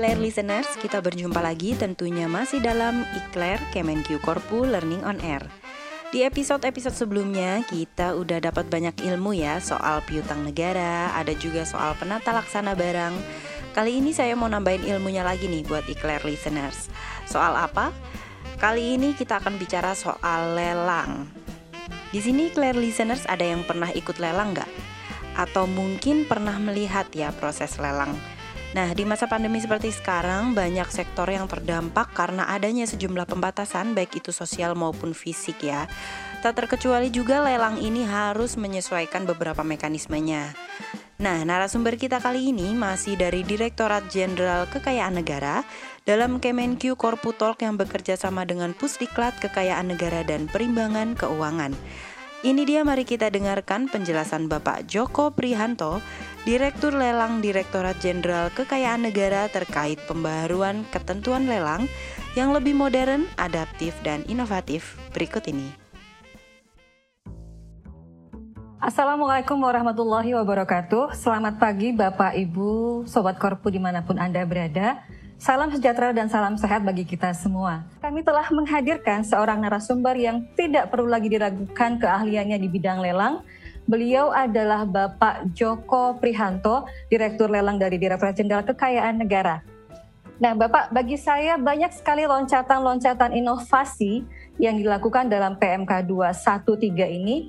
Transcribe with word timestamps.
Halo 0.00 0.16
Iclair 0.16 0.24
listeners, 0.32 0.70
kita 0.80 1.04
berjumpa 1.04 1.44
lagi 1.44 1.76
tentunya 1.76 2.24
masih 2.24 2.56
dalam 2.64 3.04
Iclair 3.20 3.60
Kemenq 3.68 4.08
Korpu 4.24 4.64
Learning 4.64 5.04
on 5.04 5.20
Air. 5.20 5.44
Di 6.08 6.24
episode-episode 6.24 6.96
sebelumnya 6.96 7.60
kita 7.68 8.16
udah 8.16 8.40
dapat 8.40 8.72
banyak 8.72 8.96
ilmu 8.96 9.36
ya 9.36 9.60
soal 9.60 10.00
piutang 10.08 10.40
negara, 10.40 11.12
ada 11.12 11.36
juga 11.36 11.68
soal 11.68 11.92
penata 12.00 12.32
laksana 12.32 12.72
barang. 12.72 13.12
Kali 13.76 14.00
ini 14.00 14.16
saya 14.16 14.32
mau 14.40 14.48
nambahin 14.48 14.88
ilmunya 14.88 15.20
lagi 15.20 15.52
nih 15.52 15.68
buat 15.68 15.84
Iclair 15.84 16.24
listeners. 16.24 16.88
Soal 17.28 17.52
apa? 17.60 17.92
Kali 18.56 18.96
ini 18.96 19.12
kita 19.12 19.36
akan 19.36 19.60
bicara 19.60 19.92
soal 19.92 20.56
lelang. 20.56 21.28
Di 22.08 22.24
sini 22.24 22.48
Claire 22.48 22.80
listeners 22.80 23.28
ada 23.28 23.44
yang 23.44 23.68
pernah 23.68 23.92
ikut 23.92 24.16
lelang 24.16 24.56
nggak? 24.56 24.70
Atau 25.36 25.68
mungkin 25.68 26.24
pernah 26.24 26.56
melihat 26.56 27.12
ya 27.12 27.36
proses 27.36 27.76
lelang? 27.76 28.16
Nah, 28.70 28.94
di 28.94 29.02
masa 29.02 29.26
pandemi 29.26 29.58
seperti 29.58 29.90
sekarang, 29.90 30.54
banyak 30.54 30.86
sektor 30.94 31.26
yang 31.26 31.50
terdampak 31.50 32.14
karena 32.14 32.46
adanya 32.46 32.86
sejumlah 32.86 33.26
pembatasan, 33.26 33.98
baik 33.98 34.22
itu 34.22 34.30
sosial 34.30 34.78
maupun 34.78 35.10
fisik 35.10 35.66
ya. 35.66 35.90
Tak 36.38 36.54
terkecuali 36.54 37.10
juga 37.10 37.42
lelang 37.42 37.82
ini 37.82 38.06
harus 38.06 38.54
menyesuaikan 38.54 39.26
beberapa 39.26 39.66
mekanismenya. 39.66 40.54
Nah, 41.20 41.42
narasumber 41.42 41.98
kita 41.98 42.22
kali 42.22 42.54
ini 42.54 42.72
masih 42.72 43.18
dari 43.18 43.42
Direktorat 43.42 44.06
Jenderal 44.08 44.64
Kekayaan 44.70 45.18
Negara 45.18 45.66
dalam 46.06 46.38
Kemenq 46.38 46.94
Korpu 46.94 47.36
Talk 47.36 47.60
yang 47.66 47.74
bekerja 47.74 48.16
sama 48.16 48.46
dengan 48.46 48.72
Pusdiklat 48.72 49.36
Kekayaan 49.42 49.92
Negara 49.92 50.22
dan 50.22 50.46
Perimbangan 50.46 51.18
Keuangan. 51.18 51.74
Ini 52.40 52.64
dia 52.64 52.80
mari 52.88 53.04
kita 53.04 53.28
dengarkan 53.28 53.84
penjelasan 53.92 54.48
Bapak 54.48 54.88
Joko 54.88 55.28
Prihanto, 55.28 56.00
Direktur 56.48 56.96
Lelang 56.96 57.44
Direktorat 57.44 58.00
Jenderal 58.00 58.48
Kekayaan 58.56 59.04
Negara 59.04 59.44
terkait 59.52 60.00
pembaharuan 60.08 60.88
ketentuan 60.88 61.44
lelang 61.44 61.84
yang 62.32 62.56
lebih 62.56 62.72
modern, 62.72 63.28
adaptif, 63.36 63.92
dan 64.00 64.24
inovatif 64.24 64.96
berikut 65.12 65.44
ini. 65.52 65.68
Assalamualaikum 68.80 69.60
warahmatullahi 69.60 70.32
wabarakatuh. 70.40 71.12
Selamat 71.12 71.60
pagi 71.60 71.92
Bapak 71.92 72.40
Ibu, 72.40 73.04
Sobat 73.04 73.36
Korpu 73.36 73.68
di 73.68 73.76
mana 73.76 74.00
pun 74.00 74.16
Anda 74.16 74.48
berada. 74.48 75.04
Salam 75.40 75.72
sejahtera 75.72 76.12
dan 76.12 76.28
salam 76.28 76.52
sehat 76.60 76.84
bagi 76.84 77.00
kita 77.00 77.32
semua. 77.32 77.80
Kami 78.04 78.20
telah 78.20 78.44
menghadirkan 78.52 79.24
seorang 79.24 79.64
narasumber 79.64 80.12
yang 80.12 80.44
tidak 80.52 80.92
perlu 80.92 81.08
lagi 81.08 81.32
diragukan 81.32 81.96
keahliannya 81.96 82.60
di 82.60 82.68
bidang 82.68 83.00
lelang. 83.00 83.40
Beliau 83.88 84.36
adalah 84.36 84.84
Bapak 84.84 85.48
Joko 85.56 86.20
Prihanto, 86.20 86.84
Direktur 87.08 87.48
Lelang 87.48 87.80
dari 87.80 87.96
Direktorat 87.96 88.36
Jenderal 88.36 88.68
Kekayaan 88.68 89.16
Negara. 89.16 89.64
Nah, 90.44 90.52
Bapak, 90.52 90.92
bagi 90.92 91.16
saya 91.16 91.56
banyak 91.56 91.96
sekali 91.96 92.28
loncatan-loncatan 92.28 93.32
inovasi 93.32 94.20
yang 94.60 94.76
dilakukan 94.76 95.32
dalam 95.32 95.56
PMK 95.56 96.04
213 96.04 97.16
ini 97.16 97.48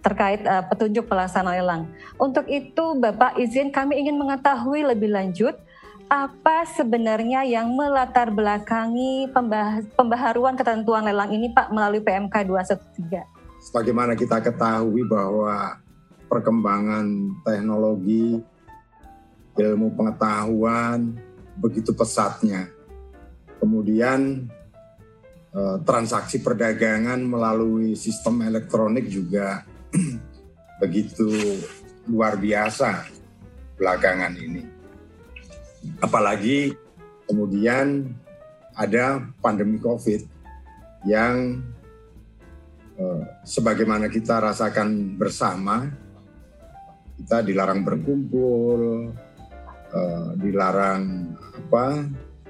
terkait 0.00 0.40
uh, 0.48 0.64
petunjuk 0.64 1.04
pelaksanaan 1.04 1.60
lelang. 1.60 1.82
Untuk 2.16 2.48
itu, 2.48 2.96
Bapak 2.96 3.36
izin 3.36 3.68
kami 3.68 4.00
ingin 4.00 4.16
mengetahui 4.16 4.88
lebih 4.88 5.12
lanjut 5.12 5.65
apa 6.06 6.62
sebenarnya 6.70 7.42
yang 7.42 7.74
melatar 7.74 8.30
belakangi 8.30 9.26
pembah 9.34 9.82
pembaharuan 9.98 10.54
ketentuan 10.54 11.02
lelang 11.02 11.34
ini 11.34 11.50
Pak 11.50 11.74
melalui 11.74 11.98
PMK 11.98 12.46
213? 12.46 13.66
Sebagaimana 13.70 14.14
kita 14.14 14.38
ketahui 14.38 15.02
bahwa 15.02 15.82
perkembangan 16.30 17.06
teknologi, 17.42 18.38
ilmu 19.58 19.98
pengetahuan 19.98 21.18
begitu 21.58 21.90
pesatnya. 21.90 22.70
Kemudian 23.58 24.46
eh, 25.50 25.76
transaksi 25.82 26.38
perdagangan 26.38 27.18
melalui 27.18 27.98
sistem 27.98 28.46
elektronik 28.46 29.10
juga 29.10 29.66
begitu 30.82 31.26
luar 32.06 32.38
biasa 32.38 33.10
belakangan 33.74 34.38
ini 34.38 34.75
Apalagi 36.00 36.76
kemudian 37.26 38.14
ada 38.76 39.24
pandemi 39.40 39.80
COVID 39.80 40.22
yang 41.08 41.64
eh, 43.00 43.22
sebagaimana 43.42 44.12
kita 44.12 44.38
rasakan 44.42 45.16
bersama, 45.16 45.88
kita 47.16 47.40
dilarang 47.40 47.80
berkumpul, 47.82 49.10
eh, 49.92 50.28
dilarang 50.38 51.34
apa 51.56 52.04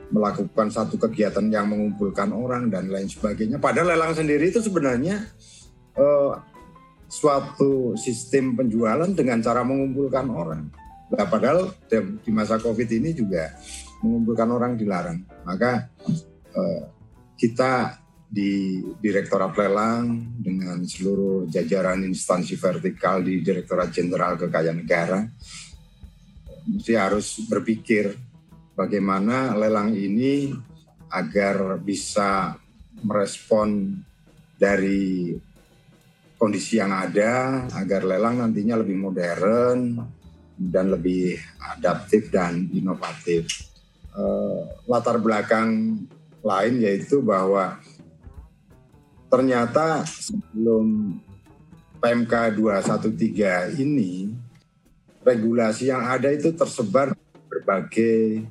melakukan 0.06 0.70
satu 0.70 0.98
kegiatan 1.02 1.50
yang 1.50 1.66
mengumpulkan 1.66 2.30
orang 2.30 2.70
dan 2.70 2.90
lain 2.90 3.10
sebagainya. 3.10 3.58
Padahal 3.58 3.94
lelang 3.94 4.14
sendiri 4.14 4.50
itu 4.50 4.58
sebenarnya 4.58 5.22
eh, 5.94 6.32
suatu 7.06 7.94
sistem 7.94 8.58
penjualan 8.58 9.06
dengan 9.14 9.38
cara 9.38 9.62
mengumpulkan 9.62 10.26
orang 10.26 10.85
Nah, 11.06 11.26
padahal 11.30 11.70
di 12.22 12.30
masa 12.34 12.58
COVID 12.58 12.88
ini 12.90 13.14
juga 13.14 13.54
mengumpulkan 14.02 14.48
orang 14.50 14.72
dilarang. 14.74 15.22
Maka 15.46 15.86
eh, 16.50 16.82
kita 17.38 18.02
di 18.26 18.82
Direktorat 18.98 19.54
Lelang 19.54 20.34
dengan 20.42 20.82
seluruh 20.82 21.46
jajaran 21.46 22.02
instansi 22.02 22.58
vertikal 22.58 23.22
di 23.22 23.38
Direktorat 23.38 23.94
Jenderal 23.94 24.34
Kekayaan 24.34 24.78
Negara 24.82 25.20
mesti 26.66 26.98
harus 26.98 27.46
berpikir 27.46 28.10
bagaimana 28.74 29.54
lelang 29.54 29.94
ini 29.94 30.50
agar 31.14 31.78
bisa 31.78 32.58
merespon 33.06 33.94
dari 34.58 35.30
kondisi 36.34 36.82
yang 36.82 36.90
ada 36.90 37.64
agar 37.70 38.02
lelang 38.02 38.42
nantinya 38.42 38.82
lebih 38.82 38.98
modern, 38.98 40.02
dan 40.56 40.90
lebih 40.92 41.36
adaptif 41.76 42.32
dan 42.32 42.66
inovatif. 42.72 43.46
Uh, 44.16 44.64
latar 44.88 45.20
belakang 45.20 46.00
lain 46.40 46.74
yaitu 46.80 47.20
bahwa 47.20 47.76
ternyata 49.28 50.08
sebelum 50.08 51.20
PMK 52.00 52.56
213 52.56 53.76
ini 53.76 54.32
regulasi 55.20 55.92
yang 55.92 56.06
ada 56.06 56.32
itu 56.32 56.54
tersebar 56.56 57.12
berbagai 57.50 58.46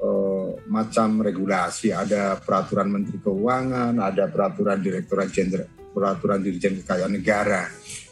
uh, 0.00 0.56
macam 0.66 1.20
regulasi. 1.20 1.92
Ada 1.92 2.40
peraturan 2.40 2.88
Menteri 2.88 3.20
Keuangan, 3.20 4.00
ada 4.00 4.26
peraturan 4.32 4.80
Direktorat 4.80 5.28
Jenderal, 5.28 5.68
peraturan 5.92 6.40
Dirjen 6.40 6.80
Kekayaan 6.80 7.12
Negara. 7.12 7.68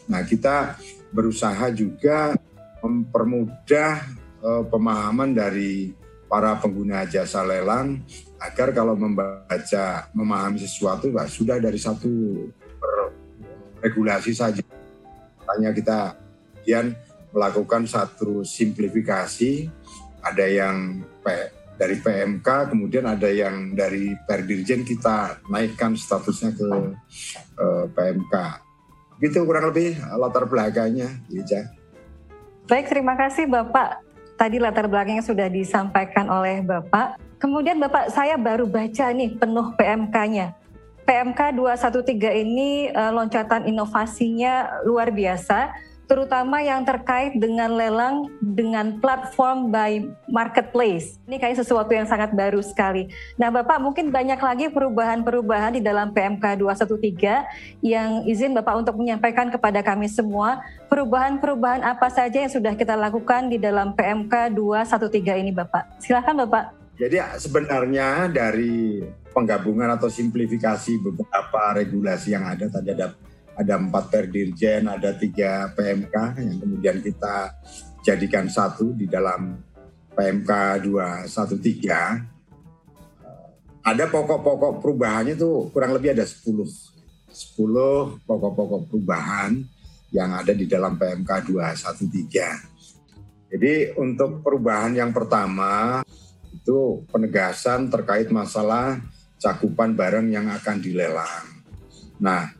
Nah, 0.09 0.21
kita 0.21 0.77
berusaha 1.09 1.73
juga 1.73 2.37
mempermudah 2.83 4.05
uh, 4.43 4.63
pemahaman 4.67 5.35
dari 5.35 5.93
para 6.29 6.55
pengguna 6.61 7.09
jasa 7.09 7.41
lelang 7.41 8.05
agar 8.39 8.71
kalau 8.71 8.93
membaca 8.93 10.07
memahami 10.13 10.61
sesuatu 10.61 11.09
bah, 11.11 11.27
sudah 11.27 11.57
dari 11.57 11.81
satu 11.81 12.07
regulasi 13.83 14.31
saja. 14.31 14.63
Hanya 15.49 15.73
kita 15.73 16.13
kemudian 16.61 16.93
melakukan 17.33 17.89
satu 17.89 18.45
simplifikasi, 18.45 19.65
ada 20.21 20.45
yang 20.45 21.01
P, 21.25 21.25
dari 21.79 21.97
PMK, 21.97 22.47
kemudian 22.69 23.09
ada 23.09 23.29
yang 23.31 23.73
dari 23.73 24.13
Perdirjen 24.27 24.85
kita 24.85 25.41
naikkan 25.49 25.97
statusnya 25.97 26.53
ke 26.53 26.69
uh, 27.57 27.85
PMK. 27.89 28.35
Gitu 29.17 29.41
kurang 29.43 29.73
lebih 29.73 29.97
latar 30.19 30.45
belakangnya, 30.45 31.09
ya. 31.33 31.78
Baik, 32.69 32.85
terima 32.85 33.17
kasih 33.17 33.49
Bapak. 33.49 34.05
Tadi 34.37 34.61
latar 34.61 34.85
belakangnya 34.85 35.25
sudah 35.25 35.49
disampaikan 35.49 36.29
oleh 36.29 36.61
Bapak. 36.61 37.17
Kemudian 37.41 37.81
Bapak, 37.81 38.13
saya 38.13 38.37
baru 38.37 38.69
baca 38.69 39.09
nih 39.09 39.41
penuh 39.41 39.73
PMK-nya. 39.73 40.53
PMK 41.01 41.57
213 41.57 42.45
ini 42.45 42.93
uh, 42.93 43.09
loncatan 43.09 43.65
inovasinya 43.65 44.85
luar 44.85 45.09
biasa 45.09 45.73
terutama 46.09 46.57
yang 46.65 46.81
terkait 46.81 47.37
dengan 47.37 47.69
lelang 47.69 48.25
dengan 48.41 48.97
platform 48.97 49.69
by 49.69 50.09
marketplace. 50.25 51.21
Ini 51.29 51.37
kayak 51.37 51.61
sesuatu 51.61 51.93
yang 51.93 52.09
sangat 52.09 52.33
baru 52.33 52.65
sekali. 52.65 53.13
Nah, 53.37 53.53
Bapak 53.53 53.77
mungkin 53.77 54.09
banyak 54.09 54.41
lagi 54.41 54.65
perubahan-perubahan 54.73 55.77
di 55.77 55.81
dalam 55.85 56.09
PMK 56.09 56.57
213 56.57 57.85
yang 57.85 58.25
izin 58.25 58.57
Bapak 58.57 58.81
untuk 58.81 58.97
menyampaikan 58.97 59.53
kepada 59.53 59.85
kami 59.85 60.09
semua 60.09 60.65
perubahan-perubahan 60.89 61.85
apa 61.85 62.09
saja 62.09 62.41
yang 62.41 62.49
sudah 62.49 62.73
kita 62.73 62.97
lakukan 62.97 63.45
di 63.45 63.61
dalam 63.61 63.93
PMK 63.93 64.49
213 64.57 65.45
ini, 65.45 65.53
Bapak. 65.53 66.01
Silakan, 66.01 66.49
Bapak. 66.49 66.73
Jadi 66.99 67.15
sebenarnya 67.37 68.27
dari 68.27 68.99
penggabungan 69.31 69.93
atau 69.95 70.11
simplifikasi 70.11 70.99
beberapa 70.99 71.61
regulasi 71.77 72.35
yang 72.35 72.43
ada 72.43 72.67
tadi 72.67 72.91
ada 72.91 73.15
ada 73.59 73.75
empat 73.75 74.07
perdirjen, 74.07 74.87
ada 74.87 75.11
tiga 75.11 75.75
PMK 75.75 76.15
yang 76.39 76.57
kemudian 76.63 77.03
kita 77.03 77.59
jadikan 77.99 78.47
satu 78.47 78.95
di 78.95 79.11
dalam 79.11 79.59
PMK 80.15 80.87
213 80.87 82.39
ada 83.83 84.07
pokok-pokok 84.11 84.83
perubahannya 84.83 85.35
itu 85.35 85.71
kurang 85.71 85.93
lebih 85.95 86.11
ada 86.15 86.25
10 86.27 86.67
10 87.29 88.25
pokok-pokok 88.27 88.81
perubahan 88.89 89.63
yang 90.09 90.33
ada 90.33 90.51
di 90.51 90.65
dalam 90.65 90.97
PMK 90.97 91.47
213. 91.47 93.49
Jadi 93.49 93.93
untuk 93.97 94.45
perubahan 94.45 94.93
yang 94.97 95.13
pertama 95.13 96.01
itu 96.49 97.05
penegasan 97.09 97.89
terkait 97.89 98.29
masalah 98.33 98.99
cakupan 99.37 99.95
barang 99.95 100.27
yang 100.29 100.49
akan 100.49 100.81
dilelang. 100.81 101.45
Nah, 102.19 102.51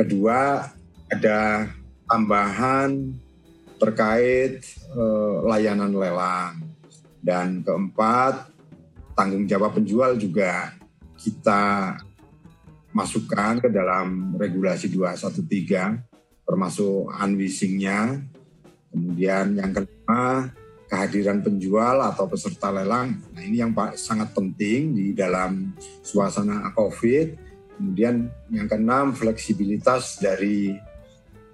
kedua 0.00 0.72
ada 1.12 1.68
tambahan 2.08 3.12
terkait 3.76 4.64
eh, 4.96 5.36
layanan 5.44 5.92
lelang. 5.92 6.56
Dan 7.20 7.60
keempat, 7.60 8.48
tanggung 9.12 9.44
jawab 9.44 9.76
penjual 9.76 10.16
juga 10.16 10.72
kita 11.20 11.96
masukkan 12.96 13.60
ke 13.60 13.68
dalam 13.68 14.34
regulasi 14.40 14.88
213 14.88 16.00
termasuk 16.48 17.12
unwisingnya. 17.12 18.24
Kemudian 18.90 19.54
yang 19.54 19.70
kelima 19.70 20.50
kehadiran 20.90 21.38
penjual 21.46 22.02
atau 22.02 22.26
peserta 22.26 22.74
lelang. 22.74 23.22
Nah 23.30 23.42
ini 23.46 23.62
yang 23.62 23.70
sangat 23.94 24.34
penting 24.34 24.90
di 24.90 25.14
dalam 25.14 25.70
suasana 26.02 26.74
COVID. 26.74 27.49
Kemudian 27.80 28.28
yang 28.52 28.68
keenam 28.68 29.16
fleksibilitas 29.16 30.20
dari 30.20 30.76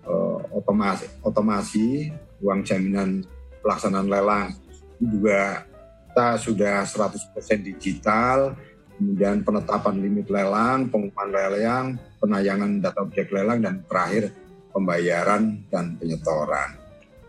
uh, 0.02 0.42
otomasi, 0.50 1.06
otomasi 1.22 2.10
uang 2.42 2.66
jaminan 2.66 3.22
pelaksanaan 3.62 4.10
lelang. 4.10 4.50
Ini 4.98 5.06
juga 5.06 5.62
kita 6.10 6.26
sudah 6.42 6.82
100% 6.82 7.30
digital, 7.62 8.58
kemudian 8.98 9.46
penetapan 9.46 10.02
limit 10.02 10.26
lelang, 10.26 10.90
pengumuman 10.90 11.30
lelang, 11.30 11.86
penayangan 12.18 12.82
data 12.82 13.06
objek 13.06 13.30
lelang, 13.30 13.62
dan 13.62 13.86
terakhir 13.86 14.34
pembayaran 14.74 15.62
dan 15.70 15.94
penyetoran. 15.94 16.74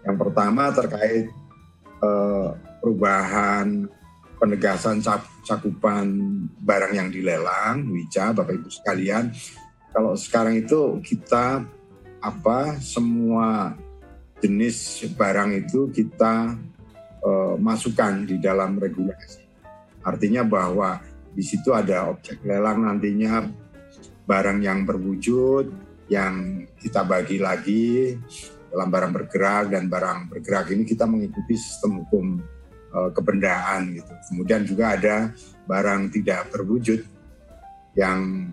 Yang 0.02 0.18
pertama 0.26 0.74
terkait 0.74 1.30
eh, 2.02 2.50
perubahan 2.82 3.86
penegasan 4.42 5.06
cakupan 5.48 6.06
barang 6.60 6.94
yang 6.94 7.08
dilelang, 7.08 7.88
Wija, 7.88 8.36
Bapak 8.36 8.60
Ibu 8.60 8.68
sekalian. 8.68 9.32
Kalau 9.96 10.14
sekarang 10.20 10.60
itu 10.60 11.00
kita 11.00 11.64
apa 12.20 12.76
semua 12.84 13.80
jenis 14.44 15.08
barang 15.16 15.56
itu 15.56 15.88
kita 15.96 16.60
eh, 17.24 17.56
masukkan 17.58 18.28
di 18.28 18.38
dalam 18.44 18.76
regulasi. 18.76 19.48
Artinya 20.04 20.44
bahwa 20.44 21.00
di 21.32 21.44
situ 21.44 21.72
ada 21.72 22.12
objek 22.12 22.44
lelang 22.44 22.84
nantinya 22.84 23.48
barang 24.28 24.60
yang 24.60 24.84
berwujud, 24.84 25.72
yang 26.12 26.68
kita 26.80 27.04
bagi 27.04 27.40
lagi 27.40 28.16
dalam 28.72 28.88
barang 28.92 29.12
bergerak 29.16 29.72
dan 29.72 29.88
barang 29.88 30.32
bergerak 30.32 30.76
ini 30.76 30.84
kita 30.84 31.08
mengikuti 31.08 31.56
sistem 31.56 32.04
hukum 32.04 32.40
kebendaan 33.12 33.96
gitu. 33.96 34.14
Kemudian 34.32 34.62
juga 34.64 34.96
ada 34.96 35.32
barang 35.68 36.10
tidak 36.14 36.50
berwujud 36.56 37.04
yang 37.98 38.52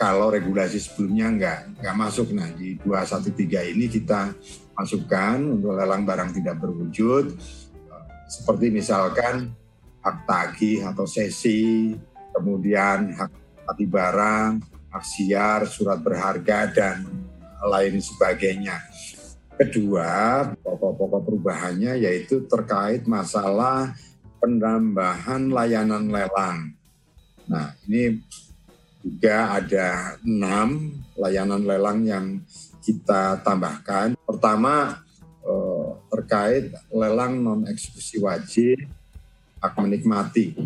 kalau 0.00 0.32
regulasi 0.32 0.80
sebelumnya 0.80 1.28
nggak 1.28 1.58
nggak 1.84 1.96
masuk. 1.96 2.32
Nah 2.32 2.48
di 2.56 2.80
213 2.80 3.76
ini 3.76 3.86
kita 3.86 4.32
masukkan 4.72 5.36
untuk 5.36 5.76
lelang 5.76 6.08
barang 6.08 6.32
tidak 6.32 6.56
berwujud 6.56 7.36
uh, 7.92 8.04
seperti 8.24 8.72
misalkan 8.72 9.52
hak 10.00 10.16
tagih 10.24 10.88
atau 10.88 11.04
sesi, 11.04 11.92
kemudian 12.32 13.12
hak 13.12 13.28
mati 13.68 13.84
barang, 13.84 14.64
aksiar, 14.88 15.68
surat 15.68 16.00
berharga, 16.00 16.72
dan 16.72 17.04
lain 17.60 18.00
sebagainya. 18.00 18.80
Kedua, 19.60 20.40
pokok-pokok 20.64 21.20
perubahannya 21.20 22.00
yaitu 22.00 22.48
terkait 22.48 23.04
masalah 23.04 23.92
penambahan 24.40 25.52
layanan 25.52 26.08
lelang. 26.08 26.72
Nah, 27.44 27.76
ini 27.84 28.24
juga 29.04 29.60
ada 29.60 30.16
enam 30.24 30.96
layanan 31.12 31.60
lelang 31.60 32.00
yang 32.08 32.26
kita 32.80 33.44
tambahkan. 33.44 34.16
Pertama, 34.24 34.96
eh, 35.44 35.88
terkait 36.08 36.72
lelang 36.88 37.36
non 37.44 37.68
eksekusi 37.68 38.16
wajib 38.16 38.80
hak 39.60 39.76
menikmati. 39.76 40.56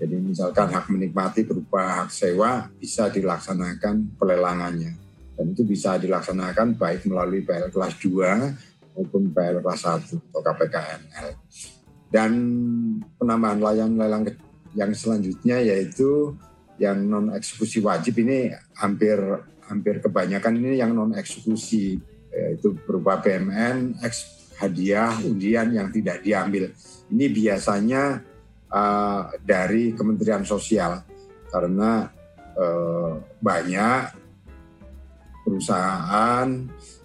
Jadi 0.00 0.16
misalkan 0.16 0.72
hak 0.72 0.88
menikmati 0.88 1.44
berupa 1.44 2.00
hak 2.00 2.08
sewa 2.08 2.64
bisa 2.80 3.12
dilaksanakan 3.12 4.16
pelelangannya. 4.16 5.01
Dan 5.32 5.56
itu 5.56 5.64
bisa 5.64 5.96
dilaksanakan 5.96 6.76
baik 6.76 7.08
melalui 7.08 7.42
PL 7.42 7.72
kelas 7.72 7.96
2 7.98 8.96
maupun 8.96 9.32
PL 9.32 9.64
kelas 9.64 9.80
1 9.88 10.12
atau 10.12 10.40
KPKNL. 10.44 11.28
Dan 12.12 12.32
penambahan 13.16 13.60
layanan 13.60 13.96
lelang 13.96 14.24
yang 14.76 14.92
selanjutnya 14.92 15.60
yaitu 15.64 16.36
yang 16.76 17.00
non 17.04 17.32
eksekusi 17.32 17.80
wajib 17.84 18.20
ini 18.24 18.52
hampir 18.76 19.16
hampir 19.68 20.00
kebanyakan 20.04 20.52
ini 20.60 20.80
yang 20.80 20.92
non 20.92 21.16
eksekusi 21.16 21.96
yaitu 22.32 22.76
berupa 22.84 23.20
PMN, 23.20 24.00
eks 24.00 24.52
hadiah, 24.56 25.12
undian 25.24 25.68
yang 25.72 25.88
tidak 25.92 26.24
diambil. 26.24 26.72
Ini 27.12 27.26
biasanya 27.28 28.24
uh, 28.72 29.22
dari 29.40 29.92
Kementerian 29.92 30.44
Sosial 30.48 31.04
karena 31.52 32.08
uh, 32.56 33.20
banyak 33.40 34.21
perusahaan 35.42 36.48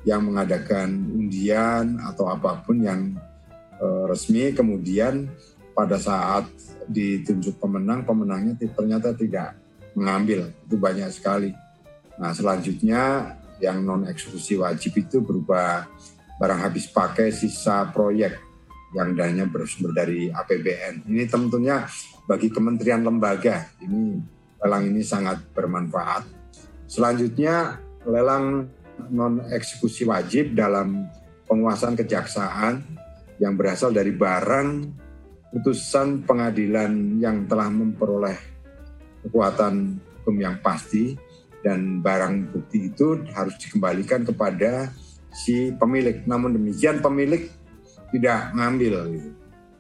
yang 0.06 0.22
mengadakan 0.24 1.10
undian 1.12 1.98
atau 2.00 2.30
apa 2.30 2.62
pun 2.64 2.80
yang 2.80 3.18
uh, 3.82 4.06
resmi 4.08 4.54
kemudian 4.54 5.28
pada 5.74 5.98
saat 6.02 6.50
ditunjuk 6.88 7.60
pemenang 7.60 8.08
pemenangnya 8.08 8.56
ternyata 8.72 9.14
tidak 9.14 9.58
mengambil 9.94 10.50
itu 10.66 10.76
banyak 10.78 11.10
sekali. 11.12 11.52
Nah 12.18 12.34
selanjutnya 12.34 13.34
yang 13.58 13.82
non 13.86 14.06
eksekusi 14.06 14.58
wajib 14.58 14.98
itu 14.98 15.22
berupa 15.22 15.90
barang 16.38 16.62
habis 16.62 16.86
pakai 16.90 17.34
sisa 17.34 17.90
proyek 17.90 18.38
yang 18.96 19.18
dananya 19.18 19.50
bersumber 19.50 19.92
dari 19.92 20.30
APBN. 20.30 21.10
Ini 21.10 21.26
tentunya 21.28 21.84
bagi 22.30 22.48
kementerian 22.54 23.04
lembaga 23.04 23.68
ini 23.84 24.22
lelang 24.62 24.90
ini 24.90 25.02
sangat 25.06 25.44
bermanfaat. 25.54 26.24
Selanjutnya 26.88 27.84
lelang 28.08 28.66
non 29.12 29.46
eksekusi 29.52 30.08
wajib 30.08 30.56
dalam 30.58 31.06
penguasaan 31.46 31.94
kejaksaan 31.94 32.82
yang 33.38 33.54
berasal 33.54 33.94
dari 33.94 34.10
barang 34.16 34.70
putusan 35.54 36.28
pengadilan 36.28 37.22
yang 37.22 37.46
telah 37.46 37.70
memperoleh 37.72 38.36
kekuatan 39.28 40.02
hukum 40.20 40.36
yang 40.40 40.60
pasti 40.60 41.16
dan 41.64 42.04
barang 42.04 42.52
bukti 42.52 42.92
itu 42.92 43.24
harus 43.32 43.56
dikembalikan 43.60 44.24
kepada 44.28 44.92
si 45.32 45.72
pemilik. 45.76 46.24
Namun 46.26 46.56
demikian 46.56 47.00
pemilik 47.00 47.48
tidak 48.12 48.56
ngambil 48.56 48.96
gitu. 49.14 49.30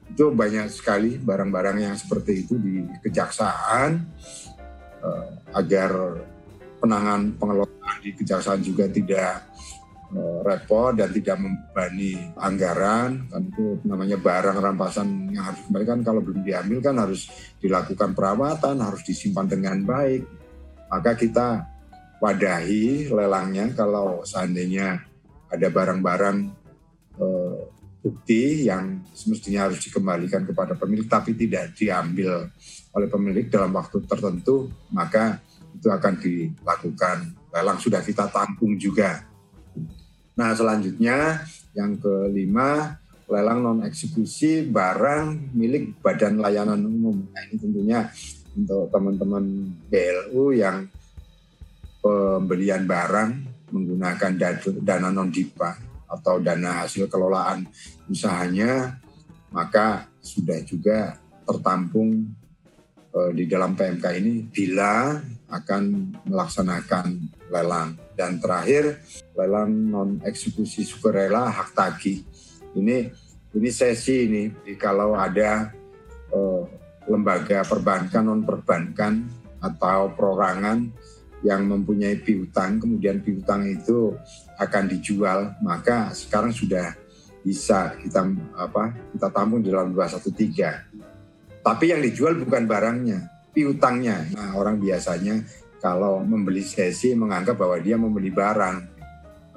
Itu 0.08 0.26
banyak 0.32 0.72
sekali 0.72 1.20
barang-barang 1.20 1.78
yang 1.84 1.96
seperti 2.00 2.48
itu 2.48 2.56
di 2.56 2.84
kejaksaan 3.04 4.08
uh, 5.04 5.28
agar 5.52 5.92
penangan 6.78 7.36
pengelolaan 7.38 7.98
di 8.04 8.12
kejaksaan 8.14 8.62
juga 8.62 8.86
tidak 8.90 9.46
uh, 10.14 10.40
repot 10.46 10.94
dan 10.96 11.10
tidak 11.12 11.38
membebani 11.42 12.32
anggaran. 12.38 13.28
Kan 13.28 13.42
itu 13.50 13.82
namanya 13.84 14.18
barang 14.18 14.58
rampasan 14.62 15.34
yang 15.34 15.52
harus 15.52 15.60
dikembalikan 15.66 16.00
kalau 16.06 16.22
belum 16.24 16.42
diambil 16.46 16.80
kan 16.82 16.96
harus 17.02 17.30
dilakukan 17.60 18.14
perawatan 18.14 18.76
harus 18.80 19.02
disimpan 19.04 19.48
dengan 19.50 19.78
baik. 19.84 20.24
Maka 20.88 21.20
kita 21.20 21.48
wadahi 22.24 23.12
lelangnya 23.12 23.76
kalau 23.76 24.24
seandainya 24.24 25.04
ada 25.48 25.68
barang-barang 25.70 26.38
uh, 27.20 27.58
bukti 28.02 28.72
yang 28.72 29.04
semestinya 29.12 29.68
harus 29.68 29.84
dikembalikan 29.84 30.48
kepada 30.48 30.80
pemilik 30.80 31.06
tapi 31.10 31.36
tidak 31.36 31.76
diambil 31.76 32.48
oleh 32.96 33.08
pemilik 33.12 33.46
dalam 33.52 33.76
waktu 33.76 34.00
tertentu 34.08 34.72
maka 34.96 35.44
itu 35.78 35.88
akan 35.94 36.14
dilakukan 36.18 37.18
lelang 37.54 37.78
sudah 37.78 38.02
kita 38.02 38.26
tampung 38.34 38.76
juga. 38.82 39.24
Nah 40.34 40.54
selanjutnya 40.58 41.46
yang 41.78 41.98
kelima 42.02 42.98
lelang 43.30 43.60
non 43.62 43.80
eksekusi 43.86 44.66
barang 44.66 45.54
milik 45.54 46.02
Badan 46.02 46.42
Layanan 46.42 46.82
Umum. 46.82 47.28
Nah 47.30 47.42
ini 47.46 47.56
tentunya 47.62 48.10
untuk 48.58 48.90
teman-teman 48.90 49.70
BLU 49.90 50.56
yang 50.58 50.90
pembelian 52.02 52.88
barang 52.90 53.30
menggunakan 53.70 54.32
dana 54.82 55.10
non 55.12 55.30
dipa 55.30 55.76
atau 56.08 56.40
dana 56.40 56.88
hasil 56.88 57.12
kelolaan 57.12 57.68
usahanya, 58.08 58.96
maka 59.52 60.08
sudah 60.24 60.64
juga 60.64 61.20
tertampung 61.44 62.32
uh, 63.12 63.32
di 63.36 63.44
dalam 63.44 63.76
PMK 63.76 64.06
ini 64.24 64.34
bila 64.48 65.20
akan 65.48 66.14
melaksanakan 66.28 67.32
lelang. 67.52 67.96
Dan 68.14 68.40
terakhir 68.42 69.00
lelang 69.36 69.72
non 69.72 70.10
eksekusi 70.24 70.84
sukarela 70.84 71.48
hak 71.52 71.70
tagih. 71.76 72.24
Ini 72.76 73.12
ini 73.58 73.70
sesi 73.72 74.28
ini 74.28 74.44
kalau 74.76 75.16
ada 75.16 75.72
uh, 76.36 76.64
lembaga 77.08 77.64
perbankan 77.64 78.24
non 78.28 78.44
perbankan 78.44 79.24
atau 79.64 80.14
perorangan 80.14 80.86
yang 81.46 81.70
mempunyai 81.70 82.18
piutang 82.18 82.82
kemudian 82.82 83.22
piutang 83.22 83.66
itu 83.70 84.18
akan 84.58 84.84
dijual 84.90 85.54
maka 85.62 86.10
sekarang 86.14 86.50
sudah 86.50 86.98
bisa 87.46 87.94
kita 88.02 88.26
apa 88.58 88.92
kita 89.14 89.30
tampung 89.30 89.62
di 89.62 89.70
dalam 89.70 89.94
213 89.94 91.62
tapi 91.62 91.86
yang 91.94 92.02
dijual 92.02 92.34
bukan 92.42 92.66
barangnya 92.66 93.37
piutangnya 93.58 94.30
nah, 94.38 94.54
orang 94.54 94.78
biasanya 94.78 95.42
kalau 95.82 96.22
membeli 96.22 96.62
sesi 96.62 97.18
menganggap 97.18 97.58
bahwa 97.58 97.82
dia 97.82 97.98
membeli 97.98 98.30
barang 98.30 98.78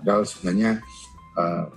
padahal 0.00 0.24
sebenarnya 0.24 0.80
uh, 1.36 1.68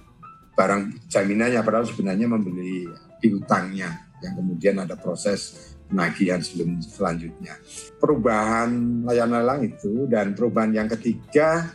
barang 0.55 1.11
jaminannya 1.11 1.59
padahal 1.59 1.83
sebenarnya 1.83 2.31
membeli 2.31 2.87
piutangnya 3.19 4.07
yang 4.23 4.33
kemudian 4.39 4.79
ada 4.79 4.95
proses 4.95 5.73
penagihan 5.91 6.39
sebelum 6.39 6.79
selanjutnya. 6.79 7.59
Perubahan 7.99 9.03
layanan 9.03 9.43
lelang 9.43 9.61
itu 9.67 10.07
dan 10.07 10.31
perubahan 10.33 10.71
yang 10.71 10.87
ketiga 10.87 11.69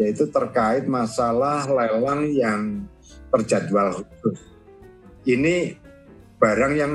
yaitu 0.00 0.26
terkait 0.32 0.88
masalah 0.88 1.68
lelang 1.68 2.32
yang 2.32 2.88
terjadwal 3.28 4.00
khusus. 4.00 4.40
Ini 5.28 5.76
barang 6.40 6.72
yang 6.74 6.92